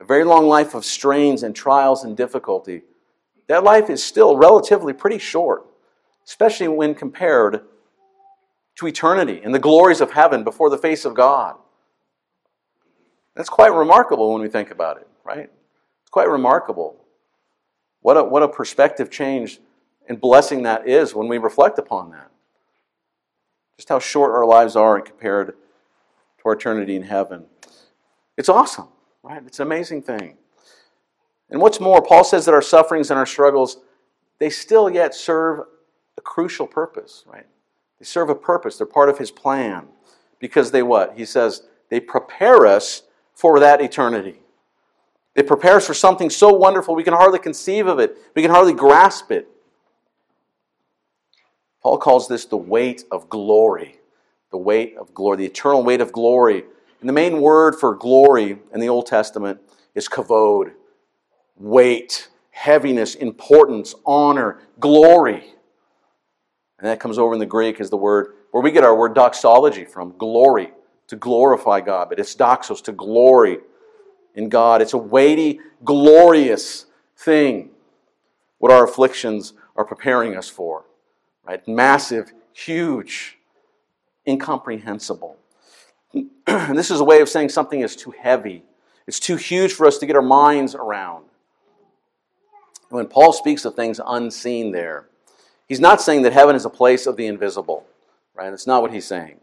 a 0.00 0.04
very 0.04 0.24
long 0.24 0.46
life 0.46 0.74
of 0.74 0.84
strains 0.84 1.42
and 1.42 1.54
trials 1.54 2.04
and 2.04 2.16
difficulty, 2.16 2.82
that 3.48 3.64
life 3.64 3.90
is 3.90 4.02
still 4.02 4.36
relatively 4.36 4.92
pretty 4.92 5.18
short, 5.18 5.66
especially 6.26 6.68
when 6.68 6.94
compared 6.94 7.62
to 8.76 8.86
eternity 8.86 9.40
and 9.42 9.54
the 9.54 9.58
glories 9.58 10.00
of 10.00 10.12
heaven 10.12 10.44
before 10.44 10.70
the 10.70 10.78
face 10.78 11.04
of 11.04 11.14
God. 11.14 11.56
That's 13.34 13.48
quite 13.48 13.72
remarkable 13.72 14.32
when 14.32 14.42
we 14.42 14.48
think 14.48 14.70
about 14.70 14.98
it, 14.98 15.08
right? 15.24 15.50
It's 16.02 16.10
quite 16.10 16.28
remarkable. 16.28 16.96
What 18.02 18.16
a, 18.16 18.24
what 18.24 18.42
a 18.42 18.48
perspective 18.48 19.10
change 19.10 19.60
and 20.08 20.20
blessing 20.20 20.62
that 20.62 20.88
is 20.88 21.14
when 21.14 21.28
we 21.28 21.38
reflect 21.38 21.78
upon 21.78 22.10
that. 22.10 22.30
Just 23.76 23.88
how 23.88 23.98
short 23.98 24.32
our 24.32 24.44
lives 24.44 24.76
are 24.76 25.00
compared 25.00 25.54
to 26.42 26.50
eternity 26.50 26.96
in 26.96 27.02
heaven. 27.02 27.46
It's 28.36 28.48
awesome, 28.48 28.88
right? 29.22 29.42
It's 29.46 29.60
an 29.60 29.66
amazing 29.66 30.02
thing. 30.02 30.36
And 31.50 31.60
what's 31.60 31.80
more, 31.80 32.00
Paul 32.02 32.24
says 32.24 32.44
that 32.46 32.54
our 32.54 32.62
sufferings 32.62 33.10
and 33.10 33.18
our 33.18 33.26
struggles, 33.26 33.78
they 34.38 34.50
still 34.50 34.88
yet 34.88 35.14
serve 35.14 35.66
a 36.16 36.20
crucial 36.20 36.66
purpose, 36.66 37.24
right? 37.26 37.46
They 37.98 38.04
serve 38.04 38.30
a 38.30 38.34
purpose. 38.34 38.78
They're 38.78 38.86
part 38.86 39.08
of 39.08 39.18
his 39.18 39.30
plan. 39.30 39.88
Because 40.38 40.70
they 40.70 40.82
what? 40.82 41.18
He 41.18 41.24
says 41.26 41.62
they 41.90 42.00
prepare 42.00 42.66
us 42.66 43.02
for 43.34 43.60
that 43.60 43.80
eternity. 43.80 44.40
It 45.34 45.46
prepares 45.46 45.86
for 45.86 45.94
something 45.94 46.30
so 46.30 46.52
wonderful 46.52 46.94
we 46.94 47.04
can 47.04 47.14
hardly 47.14 47.38
conceive 47.38 47.86
of 47.86 47.98
it, 47.98 48.16
we 48.34 48.42
can 48.42 48.50
hardly 48.50 48.72
grasp 48.72 49.30
it. 49.30 49.48
Paul 51.82 51.98
calls 51.98 52.28
this 52.28 52.44
the 52.44 52.56
weight 52.56 53.04
of 53.10 53.28
glory. 53.28 53.99
The 54.50 54.58
weight 54.58 54.96
of 54.96 55.14
glory, 55.14 55.38
the 55.38 55.46
eternal 55.46 55.82
weight 55.82 56.00
of 56.00 56.12
glory. 56.12 56.64
And 57.00 57.08
the 57.08 57.12
main 57.12 57.40
word 57.40 57.76
for 57.76 57.94
glory 57.94 58.58
in 58.72 58.80
the 58.80 58.88
Old 58.88 59.06
Testament 59.06 59.60
is 59.94 60.08
kavod 60.08 60.72
weight, 61.56 62.28
heaviness, 62.50 63.14
importance, 63.14 63.94
honor, 64.06 64.58
glory. 64.80 65.44
And 66.78 66.88
that 66.88 67.00
comes 67.00 67.18
over 67.18 67.34
in 67.34 67.38
the 67.38 67.46
Greek 67.46 67.80
as 67.80 67.90
the 67.90 67.96
word 67.96 68.34
where 68.50 68.62
we 68.62 68.70
get 68.70 68.82
our 68.82 68.96
word 68.96 69.14
doxology 69.14 69.84
from 69.84 70.16
glory 70.16 70.72
to 71.08 71.16
glorify 71.16 71.80
God, 71.80 72.08
but 72.08 72.18
it's 72.18 72.34
doxos, 72.34 72.82
to 72.84 72.92
glory 72.92 73.58
in 74.34 74.48
God. 74.48 74.80
It's 74.80 74.94
a 74.94 74.98
weighty, 74.98 75.60
glorious 75.84 76.86
thing 77.16 77.70
what 78.58 78.72
our 78.72 78.84
afflictions 78.84 79.52
are 79.76 79.84
preparing 79.84 80.36
us 80.36 80.48
for. 80.48 80.84
Right? 81.44 81.66
Massive, 81.66 82.32
huge, 82.52 83.38
incomprehensible. 84.30 85.36
this 86.46 86.90
is 86.90 87.00
a 87.00 87.04
way 87.04 87.20
of 87.20 87.28
saying 87.28 87.50
something 87.50 87.80
is 87.80 87.96
too 87.96 88.12
heavy. 88.12 88.64
It's 89.06 89.20
too 89.20 89.36
huge 89.36 89.72
for 89.72 89.86
us 89.86 89.98
to 89.98 90.06
get 90.06 90.16
our 90.16 90.22
minds 90.22 90.74
around. 90.74 91.24
When 92.88 93.06
Paul 93.06 93.32
speaks 93.32 93.64
of 93.64 93.74
things 93.74 94.00
unseen 94.04 94.72
there, 94.72 95.06
he's 95.68 95.80
not 95.80 96.00
saying 96.00 96.22
that 96.22 96.32
heaven 96.32 96.56
is 96.56 96.64
a 96.64 96.70
place 96.70 97.06
of 97.06 97.16
the 97.16 97.26
invisible. 97.26 97.86
Right? 98.34 98.50
That's 98.50 98.66
not 98.66 98.82
what 98.82 98.92
he's 98.92 99.06
saying. 99.06 99.38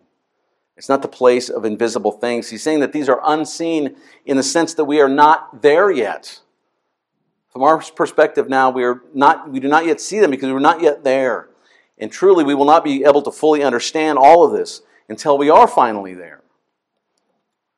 It's 0.78 0.90
not 0.90 1.02
the 1.02 1.08
place 1.08 1.50
of 1.50 1.66
invisible 1.66 2.12
things. 2.12 2.50
He's 2.50 2.62
saying 2.62 2.82
that 2.82 2.94
these 2.94 3.10
are 3.10 3.20
unseen 3.24 3.96
in 4.26 4.38
the 4.38 4.44
sense 4.44 4.74
that 4.76 4.86
we 4.86 5.02
are 5.02 5.10
not 5.10 5.62
there 5.62 5.90
yet. 5.90 6.40
From 7.50 7.64
our 7.64 7.82
perspective 7.82 8.48
now, 8.48 8.70
we, 8.70 8.84
are 8.84 9.02
not, 9.14 9.50
we 9.50 9.60
do 9.60 9.68
not 9.68 9.86
yet 9.86 10.00
see 10.00 10.20
them 10.20 10.30
because 10.30 10.52
we're 10.52 10.60
not 10.60 10.82
yet 10.82 11.04
there. 11.04 11.50
And 11.98 12.12
truly, 12.12 12.44
we 12.44 12.54
will 12.54 12.66
not 12.66 12.84
be 12.84 13.04
able 13.04 13.22
to 13.24 13.32
fully 13.32 13.64
understand 13.64 14.18
all 14.18 14.46
of 14.46 14.52
this 14.52 14.82
until 15.10 15.38
we 15.38 15.50
are 15.50 15.68
finally 15.68 16.14
there. 16.14 16.44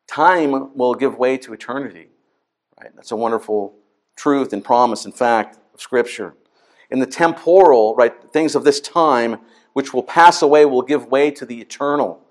Time 0.08 0.76
will 0.76 0.94
give 0.94 1.18
way 1.18 1.38
to 1.38 1.54
eternity. 1.54 2.10
Right? 2.82 2.92
That's 2.96 3.12
a 3.12 3.16
wonderful 3.16 3.76
truth 4.16 4.52
and 4.54 4.64
promise 4.64 5.06
and 5.06 5.14
fact 5.14 5.58
of 5.74 5.82
Scripture. 5.82 6.34
In 6.90 7.00
the 7.00 7.06
temporal, 7.06 7.96
right, 7.96 8.14
things 8.34 8.56
of 8.56 8.64
this 8.64 8.82
time, 8.82 9.38
which 9.74 9.94
will 9.94 10.04
pass 10.04 10.42
away, 10.42 10.66
will 10.66 10.82
give 10.82 11.06
way 11.06 11.32
to 11.32 11.46
the 11.46 11.62
eternal 11.62 12.26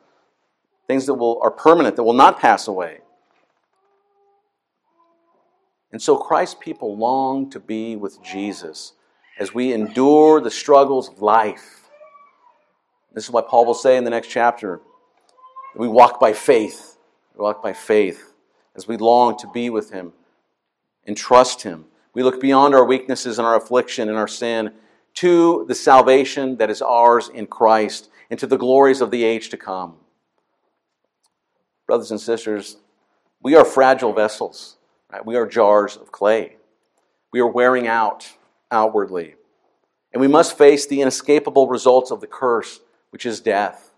things 0.89 1.07
that 1.07 1.15
will, 1.15 1.39
are 1.43 1.51
permanent, 1.51 1.95
that 1.97 2.03
will 2.03 2.15
not 2.15 2.41
pass 2.41 2.67
away. 2.67 2.99
And 5.93 6.03
so 6.03 6.17
Christ's 6.17 6.57
people 6.59 6.97
long 6.97 7.51
to 7.51 7.61
be 7.61 7.95
with 7.95 8.23
Jesus 8.23 8.95
as 9.39 9.55
we 9.55 9.73
endure 9.73 10.41
the 10.41 10.51
struggles 10.51 11.09
of 11.09 11.23
life. 11.23 11.78
This 13.19 13.25
is 13.25 13.33
what 13.33 13.49
Paul 13.49 13.67
will 13.67 13.75
say 13.75 13.97
in 13.97 14.05
the 14.05 14.11
next 14.11 14.29
chapter. 14.29 14.81
We 15.75 15.89
walk 15.89 16.21
by 16.21 16.33
faith. 16.33 16.99
We 17.35 17.43
walk 17.43 17.61
by 17.61 17.73
faith 17.73 18.33
as 18.77 18.87
we 18.87 18.97
long 18.97 19.37
to 19.39 19.49
be 19.49 19.71
with 19.71 19.91
Him 19.91 20.13
and 21.05 21.17
trust 21.17 21.63
Him. 21.63 21.87
We 22.15 22.23
look 22.23 22.41
beyond 22.41 22.77
our 22.77 22.85
weaknesses 22.85 23.41
and 23.41 23.47
our 23.47 23.57
affliction 23.57 24.09
and 24.09 24.17
our 24.17 24.29
sin 24.29 24.73
to 25.15 25.65
the 25.67 25.75
salvation 25.75 26.59
that 26.59 26.71
is 26.71 26.81
ours 26.81 27.29
in 27.29 27.49
Christ 27.49 28.09
and 28.31 28.39
to 28.39 28.47
the 28.47 28.57
glories 28.57 29.01
of 29.01 29.11
the 29.11 29.25
age 29.25 29.49
to 29.49 29.57
come 29.57 29.97
brothers 31.89 32.13
and 32.13 32.21
sisters, 32.21 32.77
we 33.43 33.57
are 33.57 33.65
fragile 33.65 34.13
vessels. 34.13 34.77
Right? 35.11 35.27
We 35.27 35.35
are 35.35 35.47
jars 35.47 35.97
of 35.97 36.13
clay. 36.13 36.59
We 37.33 37.41
are 37.41 37.49
wearing 37.49 37.89
out 37.89 38.31
outwardly. 38.71 39.35
And 40.13 40.21
we 40.21 40.29
must 40.29 40.57
face 40.57 40.87
the 40.87 41.01
inescapable 41.01 41.67
results 41.67 42.13
of 42.13 42.21
the 42.21 42.29
curse 42.29 42.81
which 43.11 43.27
is 43.27 43.41
death. 43.41 43.93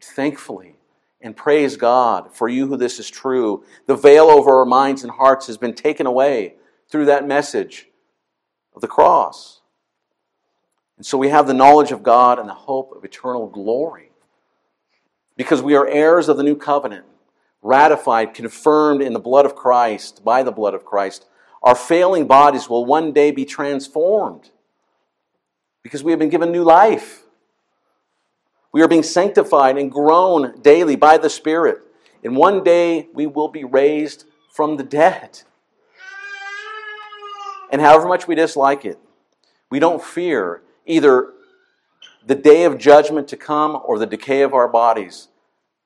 Thankfully, 0.00 0.76
and 1.20 1.36
praise 1.36 1.76
God 1.76 2.34
for 2.34 2.48
you 2.48 2.66
who 2.66 2.76
this 2.76 2.98
is 2.98 3.10
true. 3.10 3.64
The 3.86 3.96
veil 3.96 4.26
over 4.26 4.58
our 4.58 4.66
minds 4.66 5.02
and 5.02 5.10
hearts 5.10 5.46
has 5.46 5.56
been 5.58 5.74
taken 5.74 6.06
away 6.06 6.54
through 6.88 7.06
that 7.06 7.26
message 7.26 7.88
of 8.74 8.80
the 8.82 8.88
cross. 8.88 9.62
And 10.96 11.04
so 11.04 11.18
we 11.18 11.28
have 11.28 11.46
the 11.46 11.54
knowledge 11.54 11.92
of 11.92 12.02
God 12.02 12.38
and 12.38 12.48
the 12.48 12.54
hope 12.54 12.94
of 12.94 13.04
eternal 13.04 13.48
glory. 13.48 14.10
Because 15.36 15.60
we 15.62 15.74
are 15.74 15.86
heirs 15.86 16.28
of 16.28 16.36
the 16.36 16.42
new 16.42 16.56
covenant, 16.56 17.04
ratified, 17.60 18.32
confirmed 18.32 19.02
in 19.02 19.12
the 19.12 19.18
blood 19.18 19.44
of 19.44 19.54
Christ, 19.54 20.24
by 20.24 20.42
the 20.42 20.52
blood 20.52 20.72
of 20.72 20.84
Christ. 20.84 21.26
Our 21.62 21.74
failing 21.74 22.26
bodies 22.26 22.70
will 22.70 22.84
one 22.84 23.12
day 23.12 23.30
be 23.30 23.44
transformed 23.44 24.50
because 25.82 26.02
we 26.02 26.12
have 26.12 26.18
been 26.18 26.30
given 26.30 26.52
new 26.52 26.64
life. 26.64 27.25
We 28.76 28.82
are 28.82 28.88
being 28.88 29.02
sanctified 29.02 29.78
and 29.78 29.90
grown 29.90 30.60
daily 30.60 30.96
by 30.96 31.16
the 31.16 31.30
Spirit. 31.30 31.78
And 32.22 32.36
one 32.36 32.62
day 32.62 33.08
we 33.14 33.26
will 33.26 33.48
be 33.48 33.64
raised 33.64 34.26
from 34.52 34.76
the 34.76 34.82
dead. 34.82 35.40
And 37.72 37.80
however 37.80 38.06
much 38.06 38.28
we 38.28 38.34
dislike 38.34 38.84
it, 38.84 38.98
we 39.70 39.78
don't 39.78 40.04
fear 40.04 40.60
either 40.84 41.32
the 42.26 42.34
day 42.34 42.64
of 42.64 42.76
judgment 42.76 43.28
to 43.28 43.36
come 43.38 43.80
or 43.82 43.98
the 43.98 44.04
decay 44.04 44.42
of 44.42 44.52
our 44.52 44.68
bodies. 44.68 45.28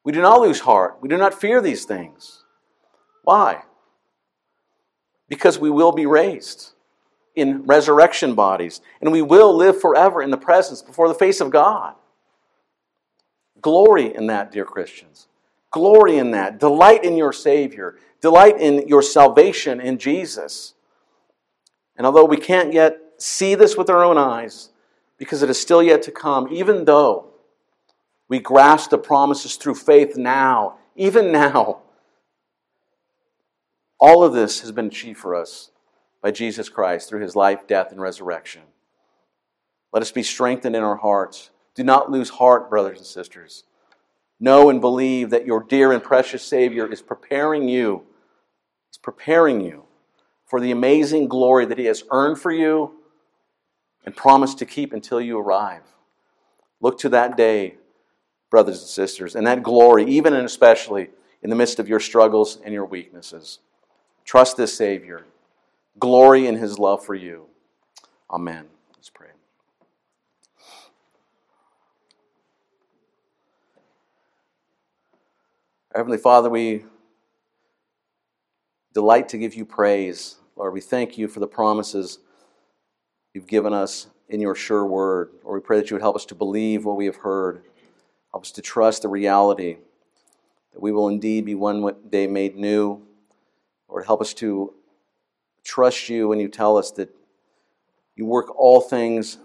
We 0.03 0.11
do 0.11 0.21
not 0.21 0.41
lose 0.41 0.59
heart. 0.59 0.99
We 1.01 1.09
do 1.09 1.17
not 1.17 1.41
fear 1.41 1.61
these 1.61 1.85
things. 1.85 2.43
Why? 3.23 3.63
Because 5.29 5.61
we 5.61 5.71
will 5.71 5.93
be 5.93 6.07
raised 6.07 6.73
in 7.37 7.63
resurrection 7.67 8.35
bodies, 8.35 8.81
and 9.01 9.13
we 9.13 9.23
will 9.23 9.55
live 9.55 9.81
forever 9.81 10.21
in 10.21 10.33
the 10.33 10.37
presence 10.37 10.83
before 10.83 11.07
the 11.07 11.15
face 11.15 11.41
of 11.41 11.53
God. 11.53 11.95
Glory 13.61 14.15
in 14.15 14.27
that, 14.27 14.53
dear 14.53 14.65
Christians. 14.65 15.29
Glory 15.71 16.19
in 16.19 16.31
that. 16.33 16.59
Delight 16.59 17.05
in 17.05 17.17
your 17.17 17.33
Savior. 17.33 17.97
Delight 18.21 18.61
in 18.61 18.87
your 18.89 19.03
salvation 19.03 19.81
in 19.81 19.99
Jesus. 19.99 20.75
And 21.97 22.07
although 22.07 22.25
we 22.25 22.37
can't 22.37 22.73
yet 22.73 22.99
see 23.19 23.55
this 23.55 23.77
with 23.77 23.91
our 23.91 24.03
own 24.03 24.19
eyes, 24.19 24.71
because 25.19 25.43
it 25.43 25.51
is 25.51 25.61
still 25.61 25.83
yet 25.83 26.03
to 26.03 26.11
come, 26.11 26.49
even 26.51 26.87
though 26.87 27.27
we 28.29 28.39
grasp 28.39 28.91
the 28.91 28.99
promises 28.99 29.57
through 29.57 29.75
faith 29.75 30.17
now, 30.17 30.79
even 30.97 31.31
now, 31.31 31.81
all 33.99 34.25
of 34.25 34.33
this 34.33 34.61
has 34.61 34.73
been 34.73 34.87
achieved 34.87 35.19
for 35.19 35.35
us 35.35 35.71
by 36.23 36.31
Jesus 36.31 36.69
Christ 36.69 37.09
through 37.09 37.21
his 37.21 37.37
life, 37.37 37.67
death, 37.67 37.93
and 37.93 38.01
resurrection. 38.01 38.63
Let 39.93 40.03
us 40.03 40.13
be 40.13 40.23
strengthened 40.23 40.75
in 40.75 40.83
our 40.83 40.97
hearts. 40.97 41.51
Do 41.81 41.85
not 41.85 42.11
lose 42.11 42.29
heart, 42.29 42.69
brothers 42.69 42.99
and 42.99 43.07
sisters. 43.07 43.65
Know 44.39 44.69
and 44.69 44.83
believe 44.83 45.31
that 45.31 45.47
your 45.47 45.63
dear 45.63 45.93
and 45.93 46.03
precious 46.03 46.43
Savior 46.43 46.87
is 46.87 47.01
preparing 47.01 47.71
you, 47.71 48.03
is 48.93 48.99
preparing 48.99 49.63
you 49.63 49.85
for 50.45 50.61
the 50.61 50.73
amazing 50.73 51.27
glory 51.27 51.65
that 51.65 51.79
he 51.79 51.87
has 51.87 52.05
earned 52.11 52.39
for 52.39 52.53
you 52.53 52.97
and 54.05 54.15
promised 54.15 54.59
to 54.59 54.67
keep 54.67 54.93
until 54.93 55.23
you 55.23 55.39
arrive. 55.39 55.81
Look 56.83 56.99
to 56.99 57.09
that 57.09 57.35
day, 57.35 57.77
brothers 58.51 58.81
and 58.81 58.89
sisters, 58.91 59.35
and 59.35 59.47
that 59.47 59.63
glory, 59.63 60.05
even 60.05 60.35
and 60.35 60.45
especially 60.45 61.09
in 61.43 61.49
the 61.49 61.57
midst 61.57 61.79
of 61.79 61.89
your 61.89 61.99
struggles 61.99 62.59
and 62.63 62.75
your 62.75 62.85
weaknesses. 62.85 63.61
Trust 64.27 64.59
this 64.59 64.77
Savior. 64.77 65.25
Glory 65.99 66.47
in 66.47 66.57
his 66.57 66.79
love 66.79 67.03
for 67.03 67.15
you. 67.15 67.47
Amen. 68.31 68.67
Let's 68.95 69.09
pray. 69.09 69.29
Heavenly 75.93 76.19
Father, 76.19 76.49
we 76.49 76.85
delight 78.95 79.29
to 79.31 79.39
give 79.39 79.55
you 79.55 79.65
praise. 79.65 80.37
Lord, 80.55 80.73
we 80.73 80.81
thank 80.81 81.19
you 81.19 81.27
for 81.27 81.41
the 81.41 81.49
promises 81.49 82.21
you've 83.35 83.49
given 83.49 83.73
us 83.73 84.07
in 84.29 84.41
your 84.41 84.55
sure 84.55 84.87
word. 84.87 85.31
Lord, 85.43 85.61
we 85.61 85.67
pray 85.67 85.79
that 85.79 85.91
you 85.91 85.97
would 85.97 86.03
help 86.03 86.15
us 86.15 86.25
to 86.27 86.37
believe 86.37 86.85
what 86.85 86.97
we 86.97 87.07
have 87.07 87.17
heard, 87.17 87.65
help 88.31 88.45
us 88.45 88.53
to 88.53 88.63
trust 88.63 89.03
the 89.03 89.09
reality 89.09 89.79
that 90.73 90.81
we 90.81 90.93
will 90.93 91.09
indeed 91.09 91.45
be 91.45 91.57
one 91.57 91.93
day 92.09 92.29
made 92.29 92.55
new. 92.55 93.03
Lord, 93.89 94.07
help 94.07 94.21
us 94.21 94.33
to 94.35 94.73
trust 95.65 96.09
you 96.09 96.29
when 96.29 96.39
you 96.39 96.47
tell 96.47 96.77
us 96.77 96.93
that 96.93 97.13
you 98.15 98.27
work 98.27 98.57
all 98.57 98.81
things 98.81 99.39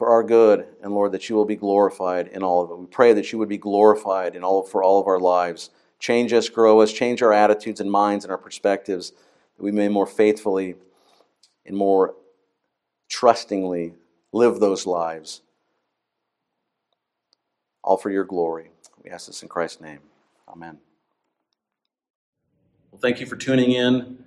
for 0.00 0.08
our 0.08 0.22
good, 0.22 0.66
and 0.82 0.94
Lord, 0.94 1.12
that 1.12 1.28
you 1.28 1.36
will 1.36 1.44
be 1.44 1.56
glorified 1.56 2.28
in 2.28 2.42
all 2.42 2.64
of 2.64 2.70
it. 2.70 2.78
We 2.78 2.86
pray 2.86 3.12
that 3.12 3.32
you 3.32 3.38
would 3.38 3.50
be 3.50 3.58
glorified 3.58 4.34
in 4.34 4.42
all 4.42 4.62
for 4.62 4.82
all 4.82 4.98
of 4.98 5.06
our 5.06 5.20
lives. 5.20 5.68
Change 5.98 6.32
us, 6.32 6.48
grow 6.48 6.80
us, 6.80 6.90
change 6.90 7.20
our 7.20 7.34
attitudes 7.34 7.82
and 7.82 7.90
minds 7.90 8.24
and 8.24 8.32
our 8.32 8.38
perspectives, 8.38 9.10
that 9.10 9.62
we 9.62 9.70
may 9.70 9.88
more 9.88 10.06
faithfully 10.06 10.76
and 11.66 11.76
more 11.76 12.14
trustingly 13.10 13.92
live 14.32 14.58
those 14.58 14.86
lives. 14.86 15.42
All 17.84 17.98
for 17.98 18.08
your 18.08 18.24
glory. 18.24 18.70
We 19.04 19.10
ask 19.10 19.26
this 19.26 19.42
in 19.42 19.50
Christ's 19.50 19.82
name. 19.82 20.00
Amen. 20.48 20.78
Well, 22.90 23.02
thank 23.02 23.20
you 23.20 23.26
for 23.26 23.36
tuning 23.36 23.72
in 23.72 24.24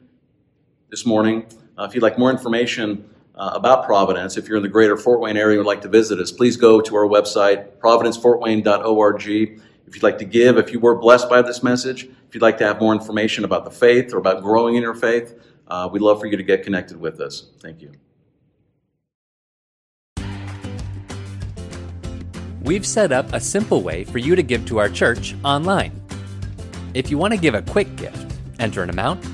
this 0.92 1.04
morning. 1.04 1.48
Uh, 1.80 1.86
if 1.86 1.96
you'd 1.96 2.04
like 2.04 2.20
more 2.20 2.30
information 2.30 3.10
uh, 3.36 3.52
about 3.54 3.86
Providence, 3.86 4.38
if 4.38 4.48
you're 4.48 4.58
in 4.58 4.64
the 4.64 4.70
greater 4.70 4.96
Fort 4.96 5.20
Wayne 5.20 5.38
area 5.38 5.58
and 5.58 5.66
would 5.66 5.72
like 5.72 5.82
to 5.82 5.88
visit 5.88 6.20
us, 6.20 6.32
please 6.32 6.56
go 6.56 6.82
to 6.82 6.96
our 6.96 7.08
website, 7.08 7.78
providencefortwayne.org. 7.78 9.28
If 9.86 9.96
you'd 9.96 10.04
like 10.04 10.20
to 10.20 10.26
give, 10.26 10.58
if 10.58 10.72
you 10.72 10.80
were 10.80 10.96
blessed 10.96 11.30
by 11.30 11.42
this 11.42 11.64
message, 11.64 12.04
if 12.04 12.34
you'd 12.34 12.42
like 12.42 12.58
to 12.60 12.66
have 12.66 12.80
more 12.80 12.94
information 12.94 13.44
about 13.44 13.66
the 13.66 13.72
faith 13.72 14.14
or 14.14 14.18
about 14.18 14.44
growing 14.44 14.76
in 14.76 14.84
your 14.84 14.96
faith, 14.96 15.40
uh, 15.68 15.90
we'd 15.92 16.02
love 16.02 16.20
for 16.20 16.28
you 16.28 16.38
to 16.38 16.44
get 16.44 16.64
connected 16.64 17.00
with 17.00 17.20
us. 17.20 17.48
Thank 17.60 17.82
you. 17.82 17.92
We've 22.62 22.86
set 22.86 23.12
up 23.12 23.34
a 23.34 23.40
simple 23.40 23.82
way 23.82 24.06
for 24.06 24.20
you 24.20 24.36
to 24.36 24.44
give 24.44 24.66
to 24.68 24.78
our 24.78 24.88
church 24.88 25.36
online. 25.44 26.00
If 26.94 27.12
you 27.12 27.18
want 27.18 27.34
to 27.34 27.40
give 27.40 27.56
a 27.56 27.62
quick 27.62 27.94
gift, 27.98 28.40
enter 28.60 28.84
an 28.84 28.90
amount, 28.90 29.26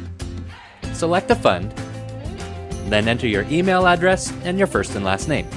select 0.93 1.29
a 1.29 1.35
fund, 1.35 1.73
then 2.91 3.07
enter 3.07 3.27
your 3.27 3.43
email 3.49 3.87
address 3.87 4.33
and 4.43 4.57
your 4.57 4.67
first 4.67 4.95
and 4.95 5.05
last 5.05 5.27
name. 5.27 5.47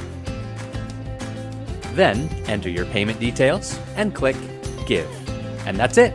Then 1.95 2.29
enter 2.47 2.69
your 2.69 2.87
payment 2.87 3.21
details 3.21 3.79
and 3.97 4.15
click 4.15 4.37
Give. 4.87 5.09
And 5.67 5.79
that's 5.79 5.99
it. 5.99 6.13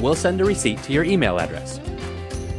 We'll 0.00 0.14
send 0.14 0.40
a 0.40 0.44
receipt 0.44 0.82
to 0.84 0.92
your 0.92 1.04
email 1.04 1.38
address. 1.38 1.80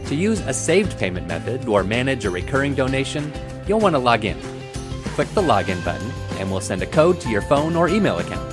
To 0.08 0.16
use 0.16 0.42
a 0.42 0.54
saved 0.54 0.98
payment 0.98 1.28
method 1.28 1.68
or 1.68 1.84
manage 1.84 2.26
a 2.26 2.30
recurring 2.30 2.76
donation, 2.76 3.32
you'll 3.68 3.80
want 3.80 3.96
to 3.96 4.00
log 4.00 4.26
in. 4.26 4.38
Click 5.16 5.30
the 5.30 5.42
Login 5.42 5.84
button 5.86 6.12
and 6.38 6.52
we'll 6.52 6.60
send 6.60 6.82
a 6.82 6.88
code 6.88 7.22
to 7.22 7.30
your 7.30 7.42
phone 7.42 7.76
or 7.76 7.88
email 7.88 8.20
account. 8.20 8.52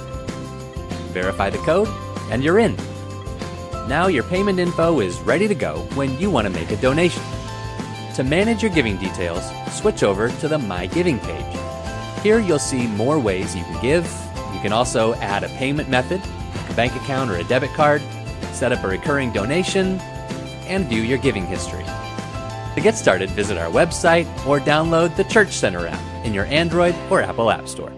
Verify 1.13 1.51
the 1.51 1.59
code, 1.59 1.89
and 2.31 2.45
you're 2.45 2.59
in. 2.59 2.77
Now 3.89 4.09
your 4.09 4.25
payment 4.25 4.59
info 4.59 5.01
is 5.01 5.19
ready 5.21 5.49
to 5.49 5.55
go 5.55 5.79
when 5.95 6.19
you 6.19 6.31
want 6.31 6.47
to 6.47 6.53
make 6.53 6.71
a 6.71 6.77
donation. 6.77 7.23
To 8.19 8.25
manage 8.25 8.65
your 8.65 8.73
giving 8.73 8.97
details, 8.97 9.45
switch 9.71 10.03
over 10.03 10.29
to 10.29 10.49
the 10.49 10.59
My 10.59 10.87
Giving 10.87 11.21
page. 11.21 11.57
Here 12.21 12.41
you'll 12.41 12.59
see 12.59 12.89
more 12.89 13.17
ways 13.17 13.55
you 13.55 13.63
can 13.63 13.81
give. 13.81 14.05
You 14.53 14.61
can 14.61 14.73
also 14.73 15.15
add 15.15 15.45
a 15.45 15.49
payment 15.51 15.89
method, 15.89 16.21
a 16.69 16.75
bank 16.75 16.97
account 16.97 17.31
or 17.31 17.37
a 17.37 17.45
debit 17.45 17.71
card, 17.75 18.03
set 18.51 18.73
up 18.73 18.83
a 18.83 18.89
recurring 18.89 19.31
donation, 19.31 20.01
and 20.67 20.87
view 20.87 21.03
your 21.03 21.19
giving 21.19 21.47
history. 21.47 21.85
To 22.75 22.81
get 22.83 22.97
started, 22.97 23.31
visit 23.31 23.57
our 23.57 23.71
website 23.71 24.27
or 24.45 24.59
download 24.59 25.15
the 25.15 25.23
Church 25.23 25.53
Center 25.53 25.87
app 25.87 26.27
in 26.27 26.35
your 26.35 26.47
Android 26.47 26.97
or 27.11 27.23
Apple 27.23 27.53
App 27.53 27.69
Store. 27.69 27.93